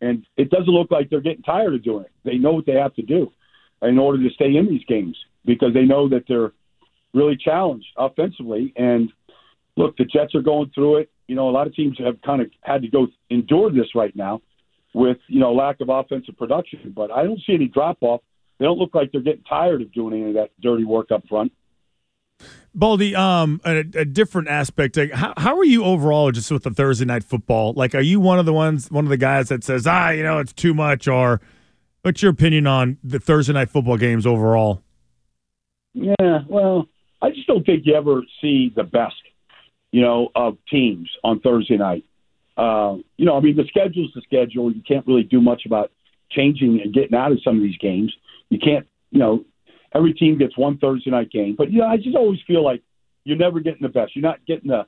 And 0.00 0.26
it 0.36 0.50
doesn't 0.50 0.66
look 0.66 0.90
like 0.90 1.08
they're 1.08 1.20
getting 1.20 1.42
tired 1.42 1.74
of 1.74 1.84
doing 1.84 2.04
it. 2.04 2.10
They 2.24 2.36
know 2.36 2.52
what 2.52 2.66
they 2.66 2.72
have 2.72 2.94
to 2.96 3.02
do 3.02 3.32
in 3.82 3.98
order 3.98 4.22
to 4.22 4.34
stay 4.34 4.56
in 4.56 4.68
these 4.68 4.84
games 4.86 5.16
because 5.44 5.74
they 5.74 5.84
know 5.84 6.08
that 6.08 6.24
they're 6.28 6.52
really 7.14 7.36
challenged 7.36 7.86
offensively. 7.96 8.72
And 8.76 9.12
look, 9.76 9.96
the 9.96 10.04
Jets 10.04 10.34
are 10.34 10.42
going 10.42 10.70
through 10.74 10.98
it. 10.98 11.10
You 11.26 11.36
know, 11.36 11.48
a 11.48 11.52
lot 11.52 11.66
of 11.66 11.74
teams 11.74 11.98
have 11.98 12.20
kind 12.22 12.42
of 12.42 12.50
had 12.62 12.82
to 12.82 12.88
go 12.88 13.08
endure 13.30 13.70
this 13.70 13.94
right 13.94 14.14
now 14.14 14.40
with, 14.94 15.18
you 15.28 15.40
know, 15.40 15.52
lack 15.52 15.80
of 15.80 15.88
offensive 15.88 16.36
production. 16.36 16.92
But 16.94 17.10
I 17.10 17.22
don't 17.24 17.40
see 17.46 17.54
any 17.54 17.68
drop 17.68 17.98
off. 18.02 18.20
They 18.58 18.64
don't 18.64 18.78
look 18.78 18.94
like 18.94 19.10
they're 19.12 19.22
getting 19.22 19.44
tired 19.44 19.82
of 19.82 19.92
doing 19.92 20.14
any 20.14 20.28
of 20.28 20.34
that 20.34 20.50
dirty 20.60 20.84
work 20.84 21.10
up 21.10 21.26
front. 21.28 21.52
Baldy, 22.74 23.14
um, 23.14 23.60
a, 23.64 23.78
a 23.78 24.04
different 24.04 24.48
aspect. 24.48 24.98
How 25.12 25.34
how 25.36 25.58
are 25.58 25.64
you 25.64 25.84
overall 25.84 26.30
just 26.32 26.50
with 26.50 26.62
the 26.62 26.70
Thursday 26.70 27.04
night 27.04 27.22
football? 27.22 27.72
Like, 27.74 27.94
are 27.94 28.00
you 28.00 28.18
one 28.18 28.38
of 28.38 28.46
the 28.46 28.52
ones, 28.52 28.90
one 28.90 29.04
of 29.04 29.10
the 29.10 29.16
guys 29.16 29.48
that 29.48 29.62
says, 29.62 29.86
ah, 29.86 30.10
you 30.10 30.22
know, 30.22 30.38
it's 30.38 30.52
too 30.52 30.72
much, 30.72 31.06
or 31.06 31.40
what's 32.02 32.22
your 32.22 32.30
opinion 32.30 32.66
on 32.66 32.98
the 33.02 33.18
Thursday 33.18 33.52
night 33.52 33.70
football 33.70 33.96
games 33.96 34.26
overall? 34.26 34.82
Yeah, 35.94 36.40
well, 36.48 36.88
I 37.20 37.30
just 37.30 37.46
don't 37.46 37.64
think 37.64 37.82
you 37.84 37.94
ever 37.94 38.22
see 38.40 38.72
the 38.74 38.84
best, 38.84 39.14
you 39.90 40.00
know, 40.00 40.28
of 40.34 40.58
teams 40.70 41.10
on 41.22 41.40
Thursday 41.40 41.76
night. 41.76 42.04
Uh, 42.56 42.96
you 43.16 43.24
know, 43.24 43.36
I 43.36 43.40
mean, 43.40 43.56
the 43.56 43.64
schedule's 43.68 44.12
the 44.14 44.22
schedule. 44.22 44.72
You 44.72 44.82
can't 44.86 45.06
really 45.06 45.22
do 45.22 45.40
much 45.40 45.62
about 45.66 45.90
changing 46.30 46.80
and 46.82 46.92
getting 46.92 47.14
out 47.16 47.32
of 47.32 47.38
some 47.42 47.56
of 47.56 47.62
these 47.62 47.78
games. 47.78 48.14
You 48.48 48.58
can't, 48.58 48.86
you 49.10 49.18
know, 49.18 49.44
every 49.94 50.12
team 50.14 50.38
gets 50.38 50.56
one 50.56 50.78
Thursday 50.78 51.10
night 51.10 51.30
game. 51.30 51.54
But, 51.56 51.70
you 51.70 51.78
know, 51.80 51.86
I 51.86 51.96
just 51.96 52.16
always 52.16 52.40
feel 52.46 52.64
like 52.64 52.82
you're 53.24 53.36
never 53.36 53.60
getting 53.60 53.82
the 53.82 53.88
best. 53.88 54.16
You're 54.16 54.22
not 54.22 54.44
getting 54.46 54.68
the, 54.68 54.86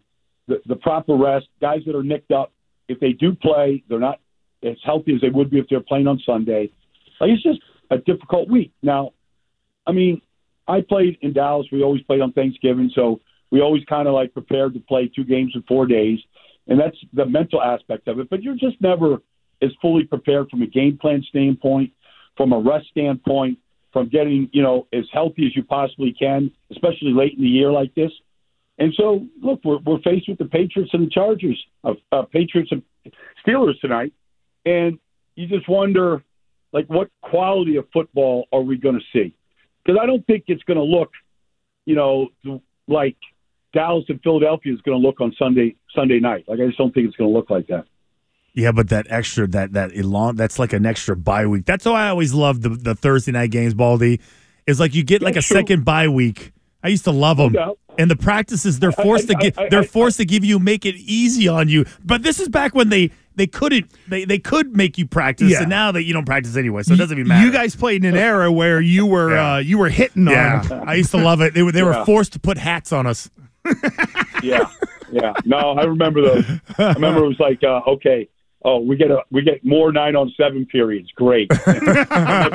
the, 0.49 0.61
the 0.67 0.77
proper 0.77 1.15
rest. 1.15 1.47
Guys 1.61 1.81
that 1.87 1.95
are 1.95 2.03
nicked 2.03 2.33
up, 2.33 2.53
if 2.89 3.01
they 3.01 3.13
do 3.13 3.35
play, 3.35 3.83
they're 3.89 4.01
not 4.01 4.21
as 4.63 4.77
healthy 4.85 5.15
as 5.15 5.21
they 5.21 5.29
would 5.29 5.51
be 5.51 5.59
if 5.59 5.67
they're 5.69 5.81
playing 5.81 6.07
on 6.07 6.21
Sunday. 6.25 6.71
Like, 7.21 7.31
it's 7.31 7.43
just 7.43 7.61
a 7.91 7.99
difficult 7.99 8.49
week. 8.49 8.73
Now, 8.83 9.13
I 9.87 9.93
mean, 9.93 10.21
I 10.67 10.81
played 10.81 11.19
in 11.21 11.33
Dallas. 11.33 11.67
We 11.71 11.83
always 11.83 12.03
played 12.03 12.21
on 12.21 12.33
Thanksgiving, 12.33 12.91
so 12.95 13.21
we 13.51 13.61
always 13.61 13.85
kind 13.85 14.09
of 14.09 14.15
like 14.15 14.33
prepared 14.33 14.75
to 14.75 14.81
play 14.81 15.11
two 15.15 15.25
games 15.25 15.53
in 15.55 15.63
four 15.63 15.87
days, 15.87 16.19
and 16.67 16.81
that's 16.81 16.97
the 17.13 17.27
mental 17.27 17.63
aspect 17.63 18.09
of 18.09 18.19
it. 18.19 18.31
But 18.31 18.43
you're 18.43 18.57
just 18.57 18.81
never 18.81 19.19
as 19.63 19.71
fully 19.81 20.05
prepared 20.05 20.49
from 20.51 20.63
a 20.63 20.67
game 20.67 20.99
plan 21.01 21.23
standpoint, 21.29 21.93
from 22.37 22.53
a 22.53 22.59
rest 22.59 22.87
standpoint, 22.91 23.59
from 23.93 24.09
getting 24.09 24.49
you 24.53 24.63
know 24.63 24.87
as 24.93 25.05
healthy 25.13 25.47
as 25.47 25.55
you 25.55 25.63
possibly 25.63 26.15
can, 26.19 26.51
especially 26.71 27.13
late 27.13 27.35
in 27.37 27.43
the 27.43 27.49
year 27.49 27.71
like 27.71 27.95
this. 27.95 28.11
And 28.79 28.93
so, 28.97 29.25
look, 29.41 29.61
we're, 29.65 29.79
we're 29.79 30.01
faced 30.01 30.29
with 30.29 30.39
the 30.39 30.47
Patriots 30.47 30.91
and 30.93 31.07
the 31.07 31.11
Chargers, 31.11 31.63
uh, 31.85 31.93
uh, 32.11 32.23
Patriots 32.23 32.73
and 32.73 32.83
Steelers 33.47 33.79
tonight, 33.81 34.13
and 34.67 34.99
you 35.37 35.47
just 35.47 35.69
wonder, 35.69 36.25
like, 36.75 36.87
what 36.89 37.09
quality 37.23 37.77
of 37.77 37.87
football 37.93 38.47
are 38.53 38.61
we 38.61 38.77
going 38.77 38.97
to 38.97 39.05
see? 39.13 39.35
Because 39.85 39.99
I 40.03 40.05
don't 40.05 40.27
think 40.27 40.45
it's 40.49 40.63
going 40.65 40.77
to 40.77 40.85
look, 40.85 41.11
you 41.87 41.95
know, 41.95 42.29
like 42.89 43.17
Dallas 43.73 44.05
and 44.09 44.21
Philadelphia 44.23 44.75
is 44.75 44.81
going 44.83 45.01
to 45.01 45.07
look 45.07 45.21
on 45.21 45.33
Sunday 45.39 45.77
Sunday 45.95 46.21
night. 46.21 46.45
Like, 46.49 46.61
I 46.61 46.67
just 46.67 46.77
don't 46.77 46.93
think 46.93 47.07
it's 47.07 47.17
going 47.17 47.31
to 47.31 47.35
look 47.37 47.49
like 47.49 47.67
that. 47.69 47.85
Yeah, 48.55 48.71
but 48.73 48.89
that 48.91 49.07
extra 49.11 49.47
that 49.49 49.73
that 49.73 49.97
elon 49.97 50.37
that's 50.37 50.59
like 50.61 50.73
an 50.73 50.87
extra 50.87 51.17
bye 51.17 51.47
week. 51.47 51.65
That's 51.65 51.85
why 51.85 52.05
I 52.07 52.09
always 52.11 52.33
loved 52.33 52.63
the, 52.63 52.69
the 52.69 52.95
Thursday 52.95 53.33
night 53.33 53.51
games, 53.51 53.75
Baldy. 53.75 54.21
Is 54.67 54.79
like 54.79 54.95
you 54.95 55.03
get 55.03 55.23
like 55.23 55.37
a 55.37 55.43
true. 55.43 55.57
second 55.57 55.85
bye 55.85 56.09
week. 56.09 56.53
I 56.83 56.89
used 56.89 57.05
to 57.05 57.11
love 57.11 57.39
them. 57.39 57.55
And 57.99 58.11
the 58.11 58.17
practices 58.17 58.79
they're 58.79 58.93
forced 58.93 59.29
I- 59.31 59.35
to 59.35 59.39
give 59.41 59.59
I- 59.59 59.65
I- 59.65 59.69
they're 59.71 59.81
I- 59.81 59.87
forced 59.87 60.19
to 60.19 60.25
give 60.25 60.45
you 60.45 60.59
make 60.59 60.87
it 60.87 60.95
easy 60.97 61.49
on 61.49 61.69
you. 61.69 61.85
But 62.05 62.23
this 62.23 62.39
is 62.41 62.49
back 62.49 62.75
when 62.75 62.91
they 62.91 63.11
they 63.37 63.47
couldn't 63.47 63.91
they, 64.09 64.25
they 64.25 64.39
could 64.39 64.77
make 64.77 64.97
you 64.99 65.07
practice 65.07 65.51
Yeah. 65.51 65.61
and 65.63 65.71
now 65.71 65.93
that 65.93 66.05
you 66.05 66.13
don't 66.13 66.25
practice 66.27 66.57
anyway, 66.57 66.83
so 66.83 66.95
it 66.95 66.97
doesn't 66.97 67.19
even 67.19 67.29
matter. 67.29 67.45
You 67.47 67.53
guys 67.53 67.75
played 67.77 68.05
in 68.05 68.15
an 68.15 68.19
era 68.21 68.51
where 68.53 68.81
you 68.81 69.07
were 69.15 69.31
Yeah. 69.35 69.55
uh, 69.55 69.59
you 69.59 69.79
were 69.79 69.89
hitting 69.89 70.27
on 70.29 70.35
Yeah. 70.35 70.63
them. 70.63 70.89
I 70.89 70.95
used 70.95 71.11
to 71.13 71.19
love 71.19 71.41
it. 71.41 71.55
They 71.55 71.63
were 71.63 71.73
they 71.73 71.83
were 71.83 71.93
Yeah. 71.93 72.05
forced 72.05 72.33
to 72.35 72.39
put 72.41 72.59
hats 72.59 72.93
on 72.93 73.07
us. 73.07 73.31
Yeah, 74.43 74.69
yeah. 75.11 75.33
No, 75.47 75.57
I 75.57 75.85
remember 75.85 76.21
those. 76.21 76.45
I 76.79 76.93
remember 76.93 77.25
it 77.25 77.29
was 77.29 77.41
like, 77.41 77.63
uh, 77.65 77.81
okay, 77.93 78.29
oh, 78.65 78.79
we 78.81 78.97
get 78.97 79.11
a 79.11 79.19
we 79.31 79.43
get 79.43 79.65
more 79.65 79.93
nine 79.93 80.17
on 80.17 80.33
seven 80.37 80.67
periods. 80.67 81.11
Great. 81.13 81.51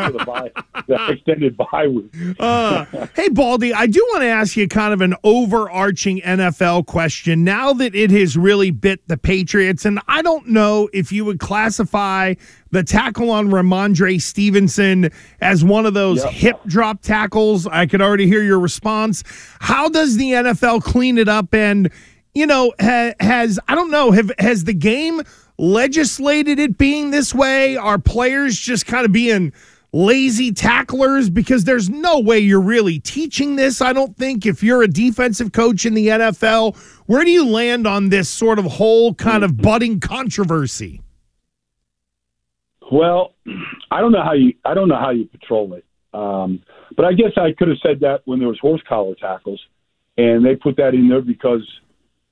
The, 0.09 0.23
bye, 0.25 0.51
the 0.87 1.11
extended 1.11 1.55
bye 1.57 1.87
week. 1.87 2.11
Uh, 2.39 2.85
hey, 3.15 3.29
Baldy, 3.29 3.73
I 3.73 3.85
do 3.87 3.99
want 4.11 4.21
to 4.21 4.27
ask 4.27 4.55
you 4.57 4.67
kind 4.67 4.93
of 4.93 5.01
an 5.01 5.15
overarching 5.23 6.21
NFL 6.21 6.85
question 6.87 7.43
now 7.43 7.73
that 7.73 7.93
it 7.95 8.11
has 8.11 8.37
really 8.37 8.71
bit 8.71 9.07
the 9.07 9.17
Patriots. 9.17 9.85
And 9.85 9.99
I 10.07 10.21
don't 10.21 10.47
know 10.47 10.89
if 10.93 11.11
you 11.11 11.25
would 11.25 11.39
classify 11.39 12.33
the 12.71 12.83
tackle 12.83 13.29
on 13.31 13.49
Rhamondre 13.49 14.21
Stevenson 14.21 15.09
as 15.41 15.63
one 15.63 15.85
of 15.85 15.93
those 15.93 16.23
Yep. 16.23 16.33
hip 16.33 16.59
drop 16.65 17.01
tackles. 17.01 17.67
I 17.67 17.85
could 17.85 18.01
already 18.01 18.25
hear 18.27 18.41
your 18.43 18.59
response. 18.59 19.23
How 19.59 19.89
does 19.89 20.17
the 20.17 20.31
NFL 20.31 20.81
clean 20.83 21.17
it 21.17 21.27
up? 21.27 21.53
And, 21.53 21.91
you 22.33 22.45
know, 22.47 22.73
ha- 22.79 23.13
has, 23.19 23.59
I 23.67 23.75
don't 23.75 23.91
know, 23.91 24.11
have, 24.11 24.31
has 24.39 24.63
the 24.63 24.73
game 24.73 25.21
legislated 25.59 26.59
it 26.59 26.77
being 26.77 27.11
this 27.11 27.33
way? 27.33 27.77
Are 27.77 27.99
players 27.99 28.57
just 28.57 28.85
kind 28.85 29.05
of 29.05 29.11
being 29.11 29.53
lazy 29.91 30.51
tacklers 30.51 31.29
because 31.29 31.63
there's 31.63 31.89
no 31.89 32.19
way 32.19 32.39
you're 32.39 32.61
really 32.61 32.99
teaching 32.99 33.55
this. 33.55 33.81
I 33.81 33.93
don't 33.93 34.15
think 34.15 34.45
if 34.45 34.61
you're 34.63 34.83
a 34.83 34.87
defensive 34.87 35.51
coach 35.51 35.85
in 35.85 35.93
the 35.93 36.07
NFL, 36.07 36.77
where 37.07 37.23
do 37.23 37.31
you 37.31 37.47
land 37.47 37.87
on 37.87 38.09
this 38.09 38.29
sort 38.29 38.59
of 38.59 38.65
whole 38.65 39.13
kind 39.15 39.43
of 39.43 39.57
budding 39.57 39.99
controversy? 39.99 41.01
Well, 42.91 43.33
I 43.91 44.01
don't 44.01 44.11
know 44.11 44.23
how 44.23 44.33
you 44.33 44.53
I 44.65 44.73
don't 44.73 44.87
know 44.87 44.99
how 44.99 45.11
you 45.11 45.25
patrol 45.25 45.73
it. 45.73 45.85
Um, 46.13 46.63
but 46.95 47.05
I 47.05 47.13
guess 47.13 47.31
I 47.37 47.53
could 47.57 47.67
have 47.67 47.77
said 47.83 47.99
that 48.01 48.21
when 48.25 48.39
there 48.39 48.47
was 48.47 48.59
horse 48.59 48.81
collar 48.87 49.15
tackles, 49.15 49.59
and 50.17 50.45
they 50.45 50.55
put 50.55 50.75
that 50.77 50.93
in 50.93 51.07
there 51.07 51.21
because 51.21 51.61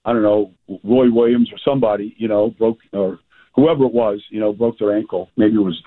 I 0.07 0.13
don't 0.13 0.23
know 0.23 0.53
Roy 0.83 1.11
Williams 1.11 1.51
or 1.51 1.59
somebody 1.63 2.15
you 2.17 2.27
know 2.27 2.49
broke 2.49 2.79
or 2.93 3.19
whoever 3.55 3.83
it 3.83 3.93
was 3.93 4.23
you 4.31 4.39
know 4.39 4.53
broke 4.53 4.79
their 4.79 4.95
ankle. 4.95 5.29
Maybe 5.35 5.55
it 5.55 5.59
was 5.59 5.79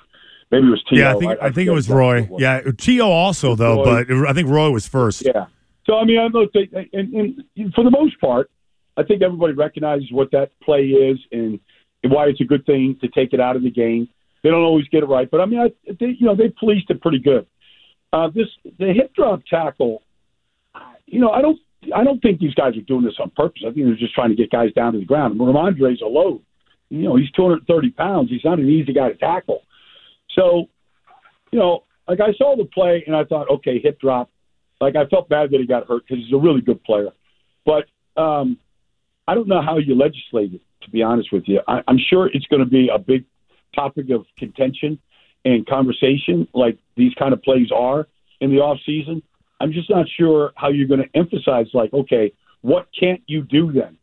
maybe 0.51 0.67
it 0.67 0.71
was 0.71 0.85
T.O. 0.89 0.99
Yeah, 0.99 1.15
I 1.15 1.19
think 1.19 1.43
I, 1.43 1.51
think 1.51 1.69
it 1.69 1.73
was 1.73 1.89
Roy. 1.89 2.19
it 2.19 2.29
was. 2.29 2.41
Yeah, 2.41 2.61
T.O. 2.77 3.11
also 3.11 3.57
though, 3.57 3.83
Roy. 3.85 4.05
but 4.05 4.29
I 4.29 4.33
think 4.35 4.49
Roy 4.49 4.71
was 4.71 4.87
first. 4.87 5.25
Yeah. 5.25 5.47
So 5.87 5.97
I 5.97 6.05
mean, 6.05 6.19
I 6.19 6.27
look, 6.27 6.53
they, 6.53 6.69
and, 6.93 7.15
and 7.57 7.75
for 7.75 7.83
the 7.83 7.91
most 7.91 8.21
part, 8.21 8.51
I 8.97 9.03
think 9.03 9.23
everybody 9.23 9.55
recognizes 9.55 10.13
what 10.13 10.31
that 10.33 10.51
play 10.63 10.83
is 10.83 11.19
and 11.33 11.59
why 12.05 12.27
it's 12.27 12.41
a 12.41 12.45
good 12.45 12.67
thing 12.67 12.99
to 13.01 13.09
take 13.09 13.33
it 13.33 13.41
out 13.41 13.57
of 13.57 13.63
the 13.63 13.71
game. 13.71 14.09
They 14.43 14.51
don't 14.51 14.63
always 14.63 14.87
get 14.89 15.03
it 15.03 15.07
right, 15.07 15.31
but 15.31 15.41
I 15.41 15.47
mean, 15.47 15.61
I, 15.61 15.93
they, 15.99 16.17
you 16.19 16.27
know, 16.27 16.37
they 16.37 16.49
policed 16.49 16.91
it 16.91 17.01
pretty 17.01 17.19
good. 17.19 17.47
Uh, 18.13 18.29
this 18.29 18.49
the 18.79 18.93
hip 18.93 19.15
drop 19.15 19.41
tackle. 19.49 20.03
You 21.07 21.21
know, 21.21 21.31
I 21.31 21.43
don't, 21.43 21.59
I 21.95 22.05
don't 22.05 22.21
think 22.21 22.41
these 22.41 22.55
guys 22.55 22.77
are 22.77 22.83
doing 22.83 23.05
this 23.05 23.15
on 23.19 23.31
purpose. 23.31 23.63
I 23.67 23.73
think 23.73 23.87
they're 23.87 23.97
just 23.97 24.15
trying 24.15 24.31
to 24.31 24.37
get 24.37 24.51
guys 24.51 24.73
down 24.75 24.93
to 24.93 24.99
the 24.99 25.05
ground. 25.05 25.41
Rhamondre's 25.41 26.03
a 26.03 26.07
load. 26.07 26.43
You 26.91 27.03
know, 27.03 27.17
he's 27.17 27.31
230 27.33 27.91
pounds. 27.91 28.31
He's 28.31 28.45
not 28.45 28.59
an 28.59 28.69
easy 28.69 28.93
guy 28.93 29.09
to 29.09 29.17
tackle. 29.17 29.63
So, 30.37 30.67
you 31.53 31.59
know, 31.59 31.85
like 32.07 32.21
I 32.21 32.33
saw 32.37 32.57
the 32.57 32.65
play 32.65 33.05
and 33.07 33.17
I 33.17 33.25
thought, 33.25 33.49
okay, 33.51 33.81
hip 33.81 34.01
drop. 34.01 34.31
Like 34.81 34.97
I 34.97 35.07
felt 35.07 35.29
bad 35.29 35.51
that 35.51 35.61
he 35.61 35.67
got 35.67 35.87
hurt 35.87 36.03
because 36.07 36.25
he's 36.25 36.35
a 36.35 36.39
really 36.39 36.61
good 36.61 36.83
player, 36.85 37.11
but 37.67 37.85
um, 38.21 38.59
I 39.29 39.35
don't 39.35 39.47
know 39.47 39.63
how 39.63 39.79
you 39.79 39.95
legislate 39.95 40.55
it. 40.55 40.63
To 40.85 40.91
be 40.91 41.03
honest 41.03 41.31
with 41.31 41.45
you, 41.47 41.61
I, 41.69 41.83
I'm 41.87 41.99
sure 41.99 42.27
it's 42.27 42.47
going 42.47 42.61
to 42.61 42.69
be 42.69 42.89
a 42.89 42.99
big 42.99 43.27
topic 43.75 44.07
of 44.11 44.25
contention 44.39 44.99
and 45.45 45.67
conversation, 45.67 46.49
like 46.55 46.79
these 46.97 47.13
kind 47.19 47.35
of 47.35 47.43
plays 47.43 47.69
are 47.75 48.07
in 48.41 48.51
the 48.51 48.57
off 48.57 48.79
season. 48.85 49.23
I'm 49.61 49.73
just 49.73 49.91
not 49.91 50.07
sure 50.19 50.53
how 50.57 50.71
you're 50.71 50.89
going 50.89 51.03
to 51.03 51.19
emphasize, 51.19 51.67
like, 51.75 51.93
okay, 51.93 52.33
what 52.63 52.89
can't 52.99 53.23
you 53.27 53.43
do 53.43 53.73
then? 53.73 53.97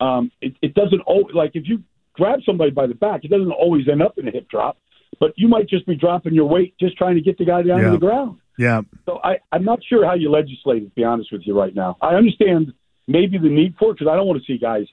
Um, 0.00 0.30
it, 0.40 0.54
it 0.60 0.74
doesn't 0.74 1.00
always 1.00 1.34
like 1.34 1.52
if 1.54 1.66
you 1.66 1.82
grab 2.12 2.40
somebody 2.44 2.70
by 2.70 2.86
the 2.86 2.94
back, 2.94 3.24
it 3.24 3.30
doesn't 3.30 3.50
always 3.50 3.88
end 3.88 4.02
up 4.02 4.18
in 4.18 4.28
a 4.28 4.30
hip 4.30 4.48
drop, 4.48 4.76
but 5.20 5.32
you 5.36 5.48
might 5.48 5.68
just 5.68 5.86
be 5.86 5.94
dropping 5.94 6.34
your 6.34 6.46
weight 6.46 6.74
just 6.78 6.96
trying 6.96 7.14
to 7.14 7.20
get 7.20 7.38
the 7.38 7.44
guy 7.44 7.62
down 7.62 7.78
Yeah. 7.78 7.86
to 7.86 7.90
the 7.92 7.98
ground. 7.98 8.38
Yeah. 8.58 8.82
So 9.06 9.20
I, 9.22 9.38
I'm 9.52 9.64
not 9.64 9.80
sure 9.88 10.04
how 10.04 10.14
you 10.14 10.30
legislate 10.30 10.82
it, 10.82 10.86
to 10.86 10.94
be 10.94 11.04
honest 11.04 11.30
with 11.32 11.42
you 11.44 11.58
right 11.58 11.74
now. 11.74 11.96
I 12.00 12.14
understand 12.14 12.72
maybe 13.06 13.38
the 13.38 13.48
need 13.48 13.74
for 13.78 13.90
it 13.90 13.94
because 13.94 14.08
I 14.10 14.16
don't 14.16 14.26
want 14.26 14.40
to 14.40 14.46
see 14.46 14.58
guys, 14.58 14.86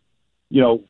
you 0.49 0.61
know, 0.61 0.83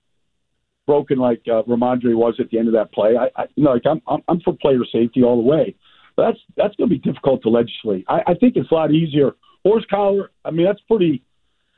broken 0.85 1.17
like 1.17 1.41
uh, 1.47 1.63
Rhamondre 1.63 2.15
was 2.15 2.35
at 2.39 2.49
the 2.49 2.59
end 2.59 2.67
of 2.67 2.73
that 2.73 2.91
play. 2.91 3.15
I, 3.17 3.29
I 3.41 3.45
you 3.55 3.63
know, 3.63 3.71
like 3.71 3.85
I'm, 3.85 4.01
I'm, 4.07 4.21
I'm 4.27 4.41
for 4.41 4.53
player 4.53 4.79
safety 4.91 5.23
all 5.23 5.37
the 5.37 5.47
way. 5.47 5.75
That's 6.17 6.37
that's 6.55 6.75
going 6.75 6.89
to 6.89 6.95
be 6.95 6.99
difficult 6.99 7.41
to 7.43 7.49
legislate. 7.49 8.05
I, 8.07 8.21
I 8.27 8.33
think 8.35 8.55
it's 8.55 8.69
a 8.71 8.73
lot 8.73 8.91
easier. 8.91 9.31
Horse 9.63 9.85
collar. 9.89 10.31
I 10.45 10.51
mean, 10.51 10.65
that's 10.65 10.81
pretty 10.81 11.23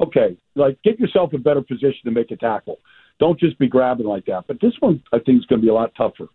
okay. 0.01 0.37
Like, 0.55 0.77
get 0.83 0.99
yourself 0.99 1.33
a 1.33 1.37
better 1.37 1.61
position 1.61 1.99
to 2.05 2.11
make 2.11 2.31
a 2.31 2.35
tackle. 2.35 2.79
Don't 3.19 3.39
just 3.39 3.57
be 3.59 3.67
grabbing 3.67 4.07
like 4.07 4.25
that. 4.25 4.45
But 4.47 4.59
this 4.59 4.73
one, 4.79 5.01
I 5.13 5.19
think, 5.19 5.39
is 5.39 5.45
going 5.45 5.61
to 5.61 5.65
be 5.65 5.69
a 5.69 5.73
lot 5.73 5.93
tougher. 5.95 6.27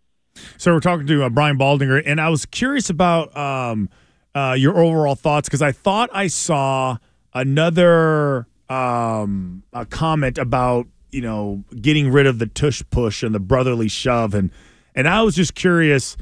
So 0.56 0.72
we're 0.72 0.80
talking 0.80 1.06
to 1.06 1.24
uh, 1.24 1.28
Brian 1.28 1.58
Baldinger, 1.58 2.02
and 2.06 2.20
I 2.20 2.28
was 2.28 2.46
curious 2.46 2.88
about 2.88 3.36
um, 3.36 3.90
uh, 4.34 4.54
your 4.56 4.78
overall 4.78 5.16
thoughts 5.16 5.48
because 5.48 5.62
I 5.62 5.72
thought 5.72 6.08
I 6.12 6.28
saw 6.28 6.98
another 7.34 8.46
um, 8.68 9.62
a 9.72 9.84
comment 9.84 10.38
about 10.38 10.86
you 11.10 11.20
know 11.20 11.64
getting 11.80 12.10
rid 12.10 12.26
of 12.26 12.38
the 12.38 12.46
tush 12.46 12.82
push 12.90 13.22
and 13.22 13.34
the 13.34 13.40
brotherly 13.40 13.88
shove, 13.88 14.34
and 14.34 14.50
and 14.94 15.08
I 15.08 15.22
was 15.22 15.34
just 15.34 15.54
curious 15.54 16.16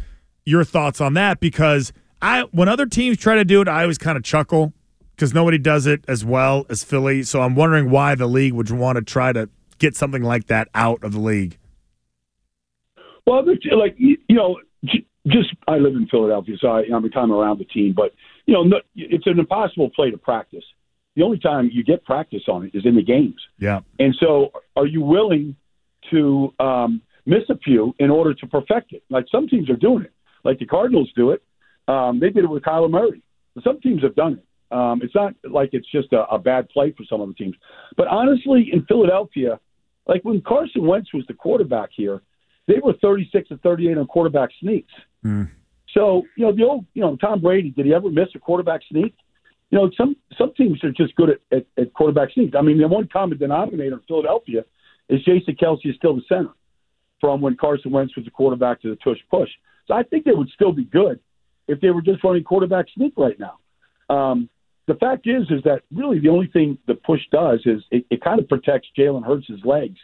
your 0.49 0.65
thoughts 0.65 1.01
on 1.01 1.15
that 1.15 1.41
because 1.41 1.93
I 2.23 2.43
when 2.53 2.69
other 2.69 2.87
teams 2.87 3.19
try 3.19 3.35
to 3.35 3.45
do 3.45 3.61
it, 3.61 3.69
I 3.69 3.83
always 3.83 3.99
kind 3.99 4.17
of 4.17 4.25
chuckle 4.25 4.73
because 5.15 5.35
nobody 5.35 5.59
does 5.59 5.87
it 5.87 6.05
as 6.09 6.25
well 6.25 6.65
as 6.71 6.83
Philly. 6.83 7.23
So 7.23 7.43
I'm 7.43 7.55
wondering 7.55 7.91
why 7.91 8.15
the 8.15 8.27
league 8.27 8.55
would 8.55 8.71
want 8.71 8.97
to 8.97 9.03
try 9.03 9.33
to 9.33 9.49
get 9.79 9.95
something 9.95 10.23
like 10.23 10.47
that 10.47 10.69
out 10.75 11.05
of 11.05 11.13
the 11.13 11.21
league. 11.21 11.59
Well, 13.27 13.45
like 13.47 13.95
you 13.99 14.17
know, 14.31 14.59
just 15.27 15.55
I 15.67 15.77
live 15.77 15.95
in 15.95 16.09
Philadelphia, 16.09 16.57
so 16.59 16.69
I, 16.69 16.85
I'm 16.93 17.09
kind 17.11 17.31
of 17.31 17.37
around 17.37 17.59
the 17.59 17.67
team. 17.67 17.93
But 17.95 18.15
you 18.47 18.55
know, 18.55 18.81
it's 18.97 19.27
an 19.27 19.39
impossible 19.39 19.91
play 19.91 20.11
to 20.11 20.19
practice. 20.19 20.65
The 21.15 21.23
only 21.23 21.39
time 21.39 21.69
you 21.73 21.85
get 21.85 22.05
practice 22.05 22.43
on 22.49 22.65
it 22.65 22.71
is 22.75 22.87
in 22.87 22.97
the 22.97 23.03
games. 23.03 23.41
Yeah. 23.59 23.81
And 23.99 24.15
so, 24.19 24.53
are 24.77 24.87
you 24.87 25.03
willing 25.03 25.57
to 26.11 26.55
um, 26.59 27.03
miss 27.27 27.43
a 27.51 27.59
few 27.59 27.95
in 27.99 28.09
order 28.09 28.33
to 28.33 28.47
perfect 28.47 28.93
it? 28.93 29.03
Like 29.11 29.27
some 29.31 29.47
teams 29.47 29.69
are 29.69 29.77
doing 29.77 30.05
it. 30.05 30.13
Like 30.45 30.59
the 30.59 30.67
Cardinals 30.67 31.11
do 31.17 31.31
it. 31.31 31.43
Um, 31.87 32.21
they 32.21 32.31
did 32.31 32.45
it 32.45 32.51
with 32.51 32.63
Kyler 32.63 32.91
Murray. 32.91 33.23
Some 33.65 33.81
teams 33.81 34.03
have 34.03 34.15
done 34.15 34.35
it. 34.35 34.45
Um, 34.71 35.01
it's 35.03 35.15
not 35.15 35.35
like 35.51 35.71
it's 35.73 35.91
just 35.91 36.13
a, 36.13 36.25
a 36.27 36.39
bad 36.39 36.69
play 36.69 36.93
for 36.97 37.05
some 37.09 37.21
of 37.21 37.29
the 37.29 37.35
teams. 37.35 37.57
But 37.97 38.09
honestly, 38.09 38.69
in 38.73 38.85
Philadelphia, 38.85 39.59
like 40.07 40.23
when 40.23 40.43
Carson 40.43 40.87
Wentz 40.87 41.13
was 41.15 41.25
the 41.27 41.35
quarterback 41.35 41.91
here, 41.95 42.23
they 42.67 42.79
were 42.83 42.93
36 43.01 43.49
to 43.49 43.57
38 43.59 43.99
on 43.99 44.07
quarterback 44.07 44.51
sneaks. 44.61 44.93
Mm. 45.25 45.51
So, 45.95 46.23
you 46.37 46.45
know, 46.45 46.55
the 46.55 46.65
old, 46.65 46.85
you 46.93 47.01
know, 47.01 47.17
Tom 47.17 47.41
Brady, 47.41 47.71
did 47.71 47.87
he 47.87 47.95
ever 47.95 48.11
miss 48.11 48.29
a 48.35 48.39
quarterback 48.39 48.83
sneak? 48.91 49.15
You 49.71 49.79
know, 49.79 49.91
some 49.97 50.17
some 50.37 50.53
teams 50.55 50.83
are 50.85 50.93
just 50.93 51.15
good 51.15 51.31
at, 51.31 51.41
at, 51.51 51.67
at 51.79 51.93
quarterback 51.95 52.33
sneaks. 52.33 52.55
I 52.59 52.63
mean, 52.63 52.79
the 52.79 52.89
one 52.89 53.09
common 53.11 53.39
denominator 53.39 53.95
in 53.95 54.01
Philadelphia 54.07 54.65
is 55.09 55.23
Jason 55.25 55.57
Kelce 55.57 55.87
is 55.87 55.97
still 55.97 56.15
the 56.15 56.23
center 56.29 56.53
from 57.21 57.41
when 57.41 57.57
Carson 57.57 57.91
Wentz 57.91 58.17
was 58.17 58.25
the 58.25 58.31
quarterback 58.31 58.81
to 58.83 58.91
the 58.91 58.97
tush 58.97 59.19
push. 59.31 59.51
So 59.89 59.95
I 59.95 60.05
think 60.05 60.25
they 60.25 60.33
would 60.33 60.51
still 60.51 60.73
be 60.73 60.85
good 60.85 61.19
if 61.67 61.81
they 61.81 61.91
were 61.91 62.03
just 62.03 62.23
running 62.23 62.45
quarterback 62.45 62.87
sneak 62.95 63.15
right 63.17 63.39
now. 63.39 63.59
Um, 64.15 64.49
the 64.87 64.95
fact 64.95 65.27
is, 65.27 65.43
is 65.51 65.63
that 65.65 65.83
really 65.93 66.19
the 66.19 66.29
only 66.29 66.47
thing 66.47 66.79
the 66.87 66.95
push 66.95 67.21
does 67.33 67.61
is 67.67 67.83
it, 67.91 68.07
it 68.11 68.23
kind 68.23 68.39
of 68.39 68.49
protects 68.49 68.89
Jalen 68.97 69.25
Hurts' 69.25 69.51
legs 69.65 69.99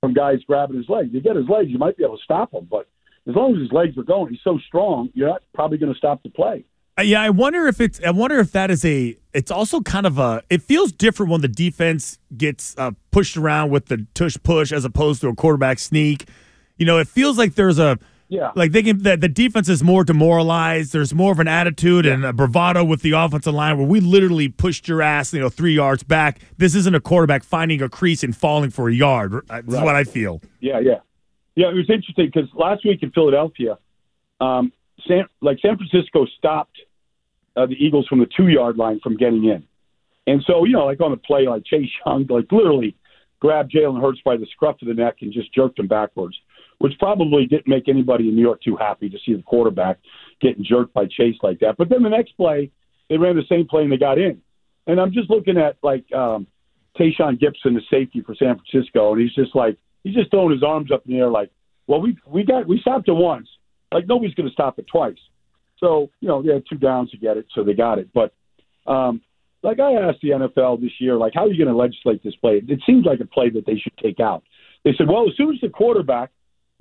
from 0.00 0.14
guys 0.14 0.38
grabbing 0.46 0.76
his 0.76 0.88
legs. 0.88 1.10
You 1.12 1.20
get 1.20 1.36
his 1.36 1.48
legs, 1.48 1.70
you 1.70 1.78
might 1.78 1.96
be 1.96 2.04
able 2.04 2.16
to 2.16 2.22
stop 2.24 2.54
him, 2.54 2.66
but 2.70 2.88
as 3.28 3.34
long 3.34 3.54
as 3.54 3.60
his 3.60 3.72
legs 3.72 3.98
are 3.98 4.04
going, 4.04 4.30
he's 4.32 4.40
so 4.42 4.58
strong, 4.66 5.10
you're 5.14 5.28
not 5.28 5.42
probably 5.54 5.78
going 5.78 5.92
to 5.92 5.98
stop 5.98 6.22
the 6.22 6.30
play. 6.30 6.64
Uh, 6.98 7.02
yeah, 7.02 7.20
I 7.20 7.30
wonder 7.30 7.66
if 7.66 7.80
it's. 7.80 8.00
I 8.02 8.10
wonder 8.10 8.38
if 8.38 8.52
that 8.52 8.70
is 8.70 8.82
a. 8.84 9.18
It's 9.34 9.50
also 9.50 9.82
kind 9.82 10.06
of 10.06 10.18
a. 10.18 10.42
It 10.48 10.62
feels 10.62 10.92
different 10.92 11.30
when 11.30 11.42
the 11.42 11.48
defense 11.48 12.18
gets 12.34 12.74
uh, 12.78 12.92
pushed 13.10 13.36
around 13.36 13.70
with 13.70 13.86
the 13.86 14.06
tush 14.14 14.36
push 14.42 14.72
as 14.72 14.84
opposed 14.86 15.20
to 15.20 15.28
a 15.28 15.34
quarterback 15.34 15.78
sneak. 15.78 16.26
You 16.78 16.86
know, 16.86 16.98
it 16.98 17.06
feels 17.06 17.36
like 17.36 17.54
there's 17.54 17.78
a. 17.78 17.98
Yeah. 18.28 18.50
Like 18.56 18.72
they 18.72 18.82
can. 18.82 19.02
The, 19.02 19.16
the 19.16 19.28
defense 19.28 19.68
is 19.68 19.84
more 19.84 20.02
demoralized. 20.02 20.92
There's 20.92 21.14
more 21.14 21.30
of 21.30 21.38
an 21.38 21.46
attitude 21.48 22.06
and 22.06 22.24
a 22.24 22.32
bravado 22.32 22.82
with 22.84 23.02
the 23.02 23.12
offensive 23.12 23.54
line 23.54 23.78
where 23.78 23.86
we 23.86 24.00
literally 24.00 24.48
pushed 24.48 24.88
your 24.88 25.00
ass, 25.00 25.32
you 25.32 25.38
know, 25.40 25.48
three 25.48 25.74
yards 25.74 26.02
back. 26.02 26.40
This 26.58 26.74
isn't 26.74 26.94
a 26.94 27.00
quarterback 27.00 27.44
finding 27.44 27.80
a 27.82 27.88
crease 27.88 28.24
and 28.24 28.36
falling 28.36 28.70
for 28.70 28.88
a 28.88 28.92
yard. 28.94 29.32
That's 29.48 29.66
Right. 29.68 29.84
what 29.84 29.94
I 29.94 30.02
feel. 30.04 30.40
Yeah, 30.60 30.80
yeah, 30.80 31.00
yeah. 31.54 31.68
It 31.70 31.74
was 31.74 31.88
interesting 31.88 32.26
because 32.34 32.48
last 32.54 32.84
week 32.84 33.02
in 33.04 33.12
Philadelphia, 33.12 33.78
um, 34.40 34.72
San 35.06 35.26
like 35.40 35.58
San 35.60 35.76
Francisco 35.76 36.26
stopped 36.36 36.76
uh, 37.56 37.66
the 37.66 37.74
Eagles 37.74 38.08
from 38.08 38.18
the 38.18 38.26
two 38.36 38.48
yard 38.48 38.76
line 38.76 38.98
from 39.04 39.16
getting 39.16 39.44
in, 39.44 39.62
and 40.26 40.42
so 40.48 40.64
you 40.64 40.72
know, 40.72 40.84
like 40.86 41.00
on 41.00 41.12
the 41.12 41.16
play, 41.16 41.46
like 41.46 41.64
Chase 41.64 41.88
Young, 42.04 42.26
like 42.28 42.50
literally 42.50 42.96
grabbed 43.38 43.70
Jalen 43.72 44.00
Hurts 44.00 44.20
by 44.24 44.36
the 44.36 44.46
scruff 44.50 44.82
of 44.82 44.88
the 44.88 44.94
neck 44.94 45.16
and 45.20 45.32
just 45.32 45.54
jerked 45.54 45.78
him 45.78 45.86
backwards, 45.86 46.36
which 46.78 46.92
probably 46.98 47.46
didn't 47.46 47.68
make 47.68 47.88
anybody 47.88 48.28
in 48.28 48.36
New 48.36 48.42
York 48.42 48.60
too 48.62 48.76
happy 48.76 49.08
to 49.08 49.18
see 49.24 49.34
the 49.34 49.42
quarterback 49.42 49.98
getting 50.40 50.64
jerked 50.64 50.92
by 50.92 51.04
Chase 51.06 51.36
like 51.42 51.60
that. 51.60 51.76
But 51.76 51.88
then 51.88 52.02
the 52.02 52.10
next 52.10 52.36
play, 52.36 52.70
they 53.08 53.16
ran 53.16 53.36
the 53.36 53.42
same 53.48 53.66
play 53.66 53.82
and 53.82 53.92
they 53.92 53.96
got 53.96 54.18
in, 54.18 54.40
and 54.86 55.00
I'm 55.00 55.12
just 55.12 55.30
looking 55.30 55.56
at 55.56 55.76
like 55.82 56.04
um, 56.12 56.46
Tashaun 56.98 57.38
Gipson, 57.40 57.74
the 57.74 57.82
safety 57.90 58.20
for 58.20 58.34
San 58.34 58.58
Francisco, 58.58 59.12
and 59.12 59.22
he's 59.22 59.34
just 59.34 59.54
like 59.54 59.76
he's 60.04 60.14
just 60.14 60.30
throwing 60.30 60.52
his 60.52 60.62
arms 60.62 60.90
up 60.92 61.04
in 61.06 61.12
the 61.14 61.20
air 61.20 61.30
like, 61.30 61.50
well, 61.86 62.00
we 62.00 62.16
we 62.26 62.44
got 62.44 62.66
we 62.66 62.80
stopped 62.80 63.08
it 63.08 63.12
once, 63.12 63.48
like 63.92 64.06
nobody's 64.06 64.34
going 64.34 64.48
to 64.48 64.52
stop 64.52 64.78
it 64.78 64.86
twice. 64.90 65.18
So 65.78 66.10
you 66.20 66.28
know 66.28 66.42
they 66.42 66.52
had 66.52 66.64
two 66.68 66.78
downs 66.78 67.10
to 67.10 67.16
get 67.16 67.36
it, 67.36 67.46
so 67.54 67.64
they 67.64 67.74
got 67.74 67.98
it. 67.98 68.08
But 68.12 68.34
um, 68.90 69.20
like 69.62 69.80
I 69.80 69.94
asked 69.94 70.18
the 70.22 70.30
NFL 70.30 70.80
this 70.80 70.92
year, 71.00 71.16
like 71.16 71.32
how 71.34 71.44
are 71.44 71.52
you 71.52 71.62
going 71.62 71.74
to 71.74 71.80
legislate 71.80 72.22
this 72.22 72.36
play? 72.36 72.62
It 72.66 72.80
seems 72.86 73.04
like 73.04 73.20
a 73.20 73.26
play 73.26 73.50
that 73.50 73.66
they 73.66 73.76
should 73.76 73.96
take 74.02 74.20
out. 74.20 74.42
They 74.84 74.92
said, 74.96 75.08
well, 75.08 75.28
as 75.28 75.36
soon 75.36 75.52
as 75.52 75.60
the 75.60 75.68
quarterback, 75.68 76.30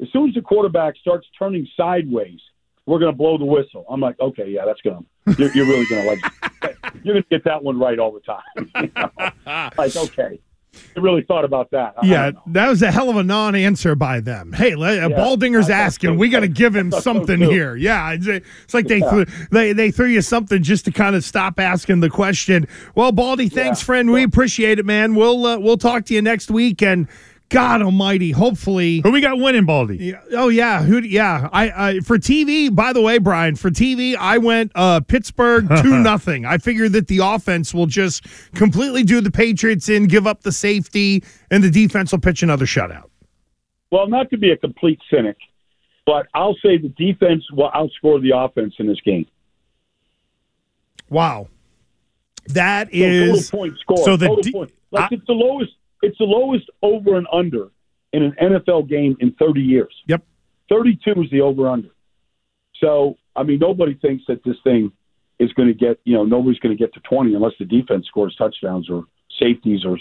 as 0.01 0.07
soon 0.11 0.29
as 0.29 0.35
the 0.35 0.41
quarterback 0.41 0.95
starts 0.97 1.25
turning 1.37 1.67
sideways, 1.77 2.39
we're 2.85 2.99
going 2.99 3.11
to 3.11 3.17
blow 3.17 3.37
the 3.37 3.45
whistle. 3.45 3.85
I'm 3.89 3.99
like, 4.01 4.19
okay, 4.19 4.47
yeah, 4.49 4.65
that's 4.65 4.81
going 4.81 5.05
to 5.27 5.35
you're, 5.39 5.51
you're 5.55 5.65
really 5.65 5.85
going 5.87 6.03
to 6.03 6.09
legislate. 6.09 6.31
You're 7.03 7.13
going 7.15 7.23
to 7.23 7.29
get 7.29 7.43
that 7.45 7.63
one 7.63 7.77
right 7.77 7.99
all 7.99 8.11
the 8.11 8.19
time. 8.21 8.41
You 8.81 8.91
know? 8.95 9.69
Like, 9.77 9.95
okay, 9.95 10.39
I 10.95 10.99
really 10.99 11.23
thought 11.23 11.45
about 11.45 11.69
that. 11.71 11.93
I- 11.97 12.01
I 12.01 12.05
Yeah, 12.09 12.31
don't 12.31 12.53
that 12.53 12.69
was 12.69 12.81
a 12.81 12.91
hell 12.91 13.09
of 13.09 13.17
a 13.17 13.23
non-answer 13.23 13.95
by 13.95 14.21
them. 14.21 14.53
Hey, 14.53 14.73
uh, 14.73 14.77
Yeah, 14.91 15.09
Baldinger's 15.09 15.69
asking. 15.69 16.11
so. 16.11 16.17
We 16.17 16.29
got 16.29 16.39
to 16.41 16.47
give 16.47 16.75
him 16.75 16.87
I 16.87 16.91
thought 16.91 17.03
so, 17.03 17.13
something 17.13 17.39
here. 17.41 17.75
Yeah, 17.75 18.11
it's, 18.13 18.25
it's 18.27 18.73
like 18.73 18.87
they 18.87 18.99
Yeah. 18.99 19.09
threw, 19.09 19.25
they 19.51 19.73
they 19.73 19.91
threw 19.91 20.07
you 20.07 20.21
something 20.21 20.63
just 20.63 20.85
to 20.85 20.91
kind 20.91 21.15
of 21.15 21.23
stop 21.23 21.59
asking 21.59 21.99
the 21.99 22.09
question. 22.09 22.67
Well, 22.95 23.11
Baldy, 23.11 23.49
thanks, 23.49 23.81
Yeah. 23.81 23.85
friend. 23.85 24.11
We 24.11 24.23
appreciate 24.23 24.79
it, 24.79 24.85
man. 24.85 25.13
We'll 25.15 25.45
uh, 25.45 25.57
we'll 25.59 25.77
talk 25.77 26.05
to 26.05 26.13
you 26.13 26.21
next 26.21 26.49
week, 26.49 26.81
and 26.81 27.07
God 27.49 27.81
Almighty, 27.83 28.31
hopefully. 28.31 29.01
Who 29.03 29.11
we 29.11 29.21
got 29.21 29.37
winning, 29.37 29.65
Baldy? 29.65 29.97
Yeah. 29.97 30.21
Oh 30.33 30.49
yeah, 30.49 30.81
who? 30.83 30.99
Yeah, 30.99 31.47
I, 31.53 31.89
I 31.89 31.99
for 31.99 32.17
TV. 32.17 32.73
By 32.73 32.91
the 32.91 33.01
way, 33.01 33.19
Brian, 33.19 33.55
for 33.55 33.69
TV, 33.69 34.15
I 34.15 34.39
went 34.39 34.71
uh, 34.73 35.01
Pittsburgh 35.01 35.67
two 35.81 35.99
nothing. 35.99 36.45
I 36.45 36.57
figured 36.57 36.93
that 36.93 37.07
the 37.07 37.19
offense 37.19 37.73
will 37.73 37.85
just 37.85 38.25
completely 38.55 39.03
do 39.03 39.21
the 39.21 39.29
Patriots 39.31 39.89
in, 39.89 40.05
give 40.07 40.25
up 40.25 40.41
the 40.41 40.51
safety, 40.51 41.23
and 41.51 41.63
the 41.63 41.69
defense 41.69 42.11
will 42.11 42.19
pitch 42.19 42.41
another 42.41 42.65
shutout. 42.65 43.09
Well, 43.91 44.07
not 44.07 44.29
to 44.31 44.37
be 44.37 44.49
a 44.51 44.57
complete 44.57 44.99
cynic, 45.13 45.37
but 46.05 46.25
I'll 46.33 46.55
say 46.55 46.77
the 46.77 46.89
defense 46.97 47.43
will 47.51 47.69
outscore 47.71 48.19
the 48.21 48.31
offense 48.35 48.73
in 48.79 48.87
this 48.87 48.99
game. 49.05 49.27
Wow, 51.09 51.49
that 52.47 52.87
So 52.87 52.95
is 52.95 53.49
total 53.49 53.59
point 53.59 53.79
score. 53.79 53.97
so 54.05 54.17
the 54.17 54.27
total 54.27 54.41
de- 54.43 54.51
point. 54.51 54.73
Like 54.91 55.11
I- 55.11 55.15
it's 55.15 55.25
the 55.27 55.33
lowest. 55.33 55.71
It's 56.05 56.17
the 56.17 56.25
lowest 56.25 56.69
over 56.81 57.17
and 57.17 57.27
under 57.31 57.69
in 58.13 58.23
an 58.23 58.35
NFL 58.41 58.89
game 58.89 59.17
in 59.19 59.33
30 59.33 59.61
years. 59.61 59.93
Yep. 60.07 60.23
32 60.69 61.11
is 61.23 61.29
the 61.31 61.41
over 61.41 61.67
under. 61.67 61.89
So 62.81 63.17
I 63.35 63.43
mean, 63.43 63.59
nobody 63.59 63.95
thinks 63.95 64.23
that 64.27 64.43
this 64.43 64.55
thing 64.63 64.91
is 65.39 65.51
going 65.53 65.67
to 65.67 65.73
get. 65.73 65.99
You 66.05 66.13
know, 66.13 66.23
nobody's 66.23 66.59
going 66.59 66.75
to 66.75 66.81
get 66.81 66.93
to 66.93 66.99
20 67.01 67.33
unless 67.33 67.53
the 67.59 67.65
defense 67.65 68.05
scores 68.07 68.35
touchdowns 68.37 68.89
or 68.89 69.05
safeties 69.39 69.85
or 69.85 69.97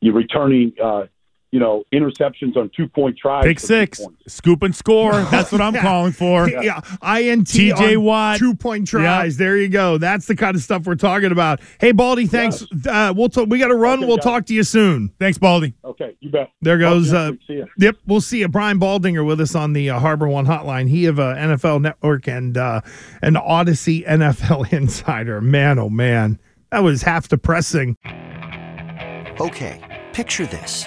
you're 0.00 0.14
returning. 0.14 0.72
Uh, 0.82 1.04
you 1.52 1.60
know, 1.60 1.84
interceptions 1.94 2.56
on 2.56 2.70
two 2.76 2.88
point 2.88 3.16
tries. 3.16 3.44
Pick 3.44 3.60
six, 3.60 4.00
scoop 4.26 4.62
and 4.62 4.74
score. 4.74 5.12
That's 5.30 5.52
what 5.52 5.60
I'm 5.60 5.74
Yeah. 5.74 5.82
calling 5.82 6.12
for. 6.12 6.48
yeah, 6.62 6.80
INT 7.02 7.46
TJ 7.46 7.96
on 7.96 8.02
Watt. 8.02 8.38
two 8.38 8.54
point 8.54 8.86
tries. 8.88 9.36
There 9.36 9.56
you 9.56 9.68
go. 9.68 9.96
That's 9.96 10.26
the 10.26 10.34
kind 10.36 10.56
of 10.56 10.62
stuff 10.62 10.84
we're 10.86 10.96
talking 10.96 11.32
about. 11.32 11.60
Hey, 11.80 11.92
Baldy, 11.92 12.26
thanks. 12.26 12.66
Uh, 12.86 13.14
we'll 13.16 13.28
t- 13.28 13.44
we 13.44 13.58
got 13.58 13.68
to 13.68 13.76
run. 13.76 14.00
Okay, 14.00 14.06
we'll 14.06 14.16
guys. 14.16 14.24
talk 14.24 14.46
to 14.46 14.54
you 14.54 14.64
soon. 14.64 15.12
Thanks, 15.20 15.38
Baldy. 15.38 15.74
Okay, 15.84 16.16
you 16.20 16.30
bet. 16.30 16.50
There 16.62 16.78
goes. 16.78 17.12
Uh. 17.12 17.32
See. 17.46 17.62
Yep, 17.78 17.96
we'll 18.06 18.20
see 18.20 18.40
you. 18.40 18.48
Brian 18.48 18.78
Baldinger 18.80 19.24
with 19.24 19.40
us 19.40 19.54
on 19.54 19.72
the 19.72 19.90
uh, 19.90 19.98
Harbor 20.00 20.26
One 20.28 20.46
Hotline. 20.46 20.88
He 20.88 21.06
of 21.06 21.18
uh, 21.20 21.34
NFL 21.36 21.80
Network 21.80 22.26
and 22.28 22.56
uh, 22.58 22.80
an 23.22 23.34
Audacy 23.34 24.06
NFL 24.06 24.72
Insider. 24.72 25.40
Man, 25.40 25.78
oh 25.78 25.88
man, 25.88 26.38
that 26.72 26.80
was 26.82 27.02
half 27.02 27.28
depressing. 27.28 27.96
Okay, 29.40 29.80
picture 30.12 30.46
this. 30.46 30.86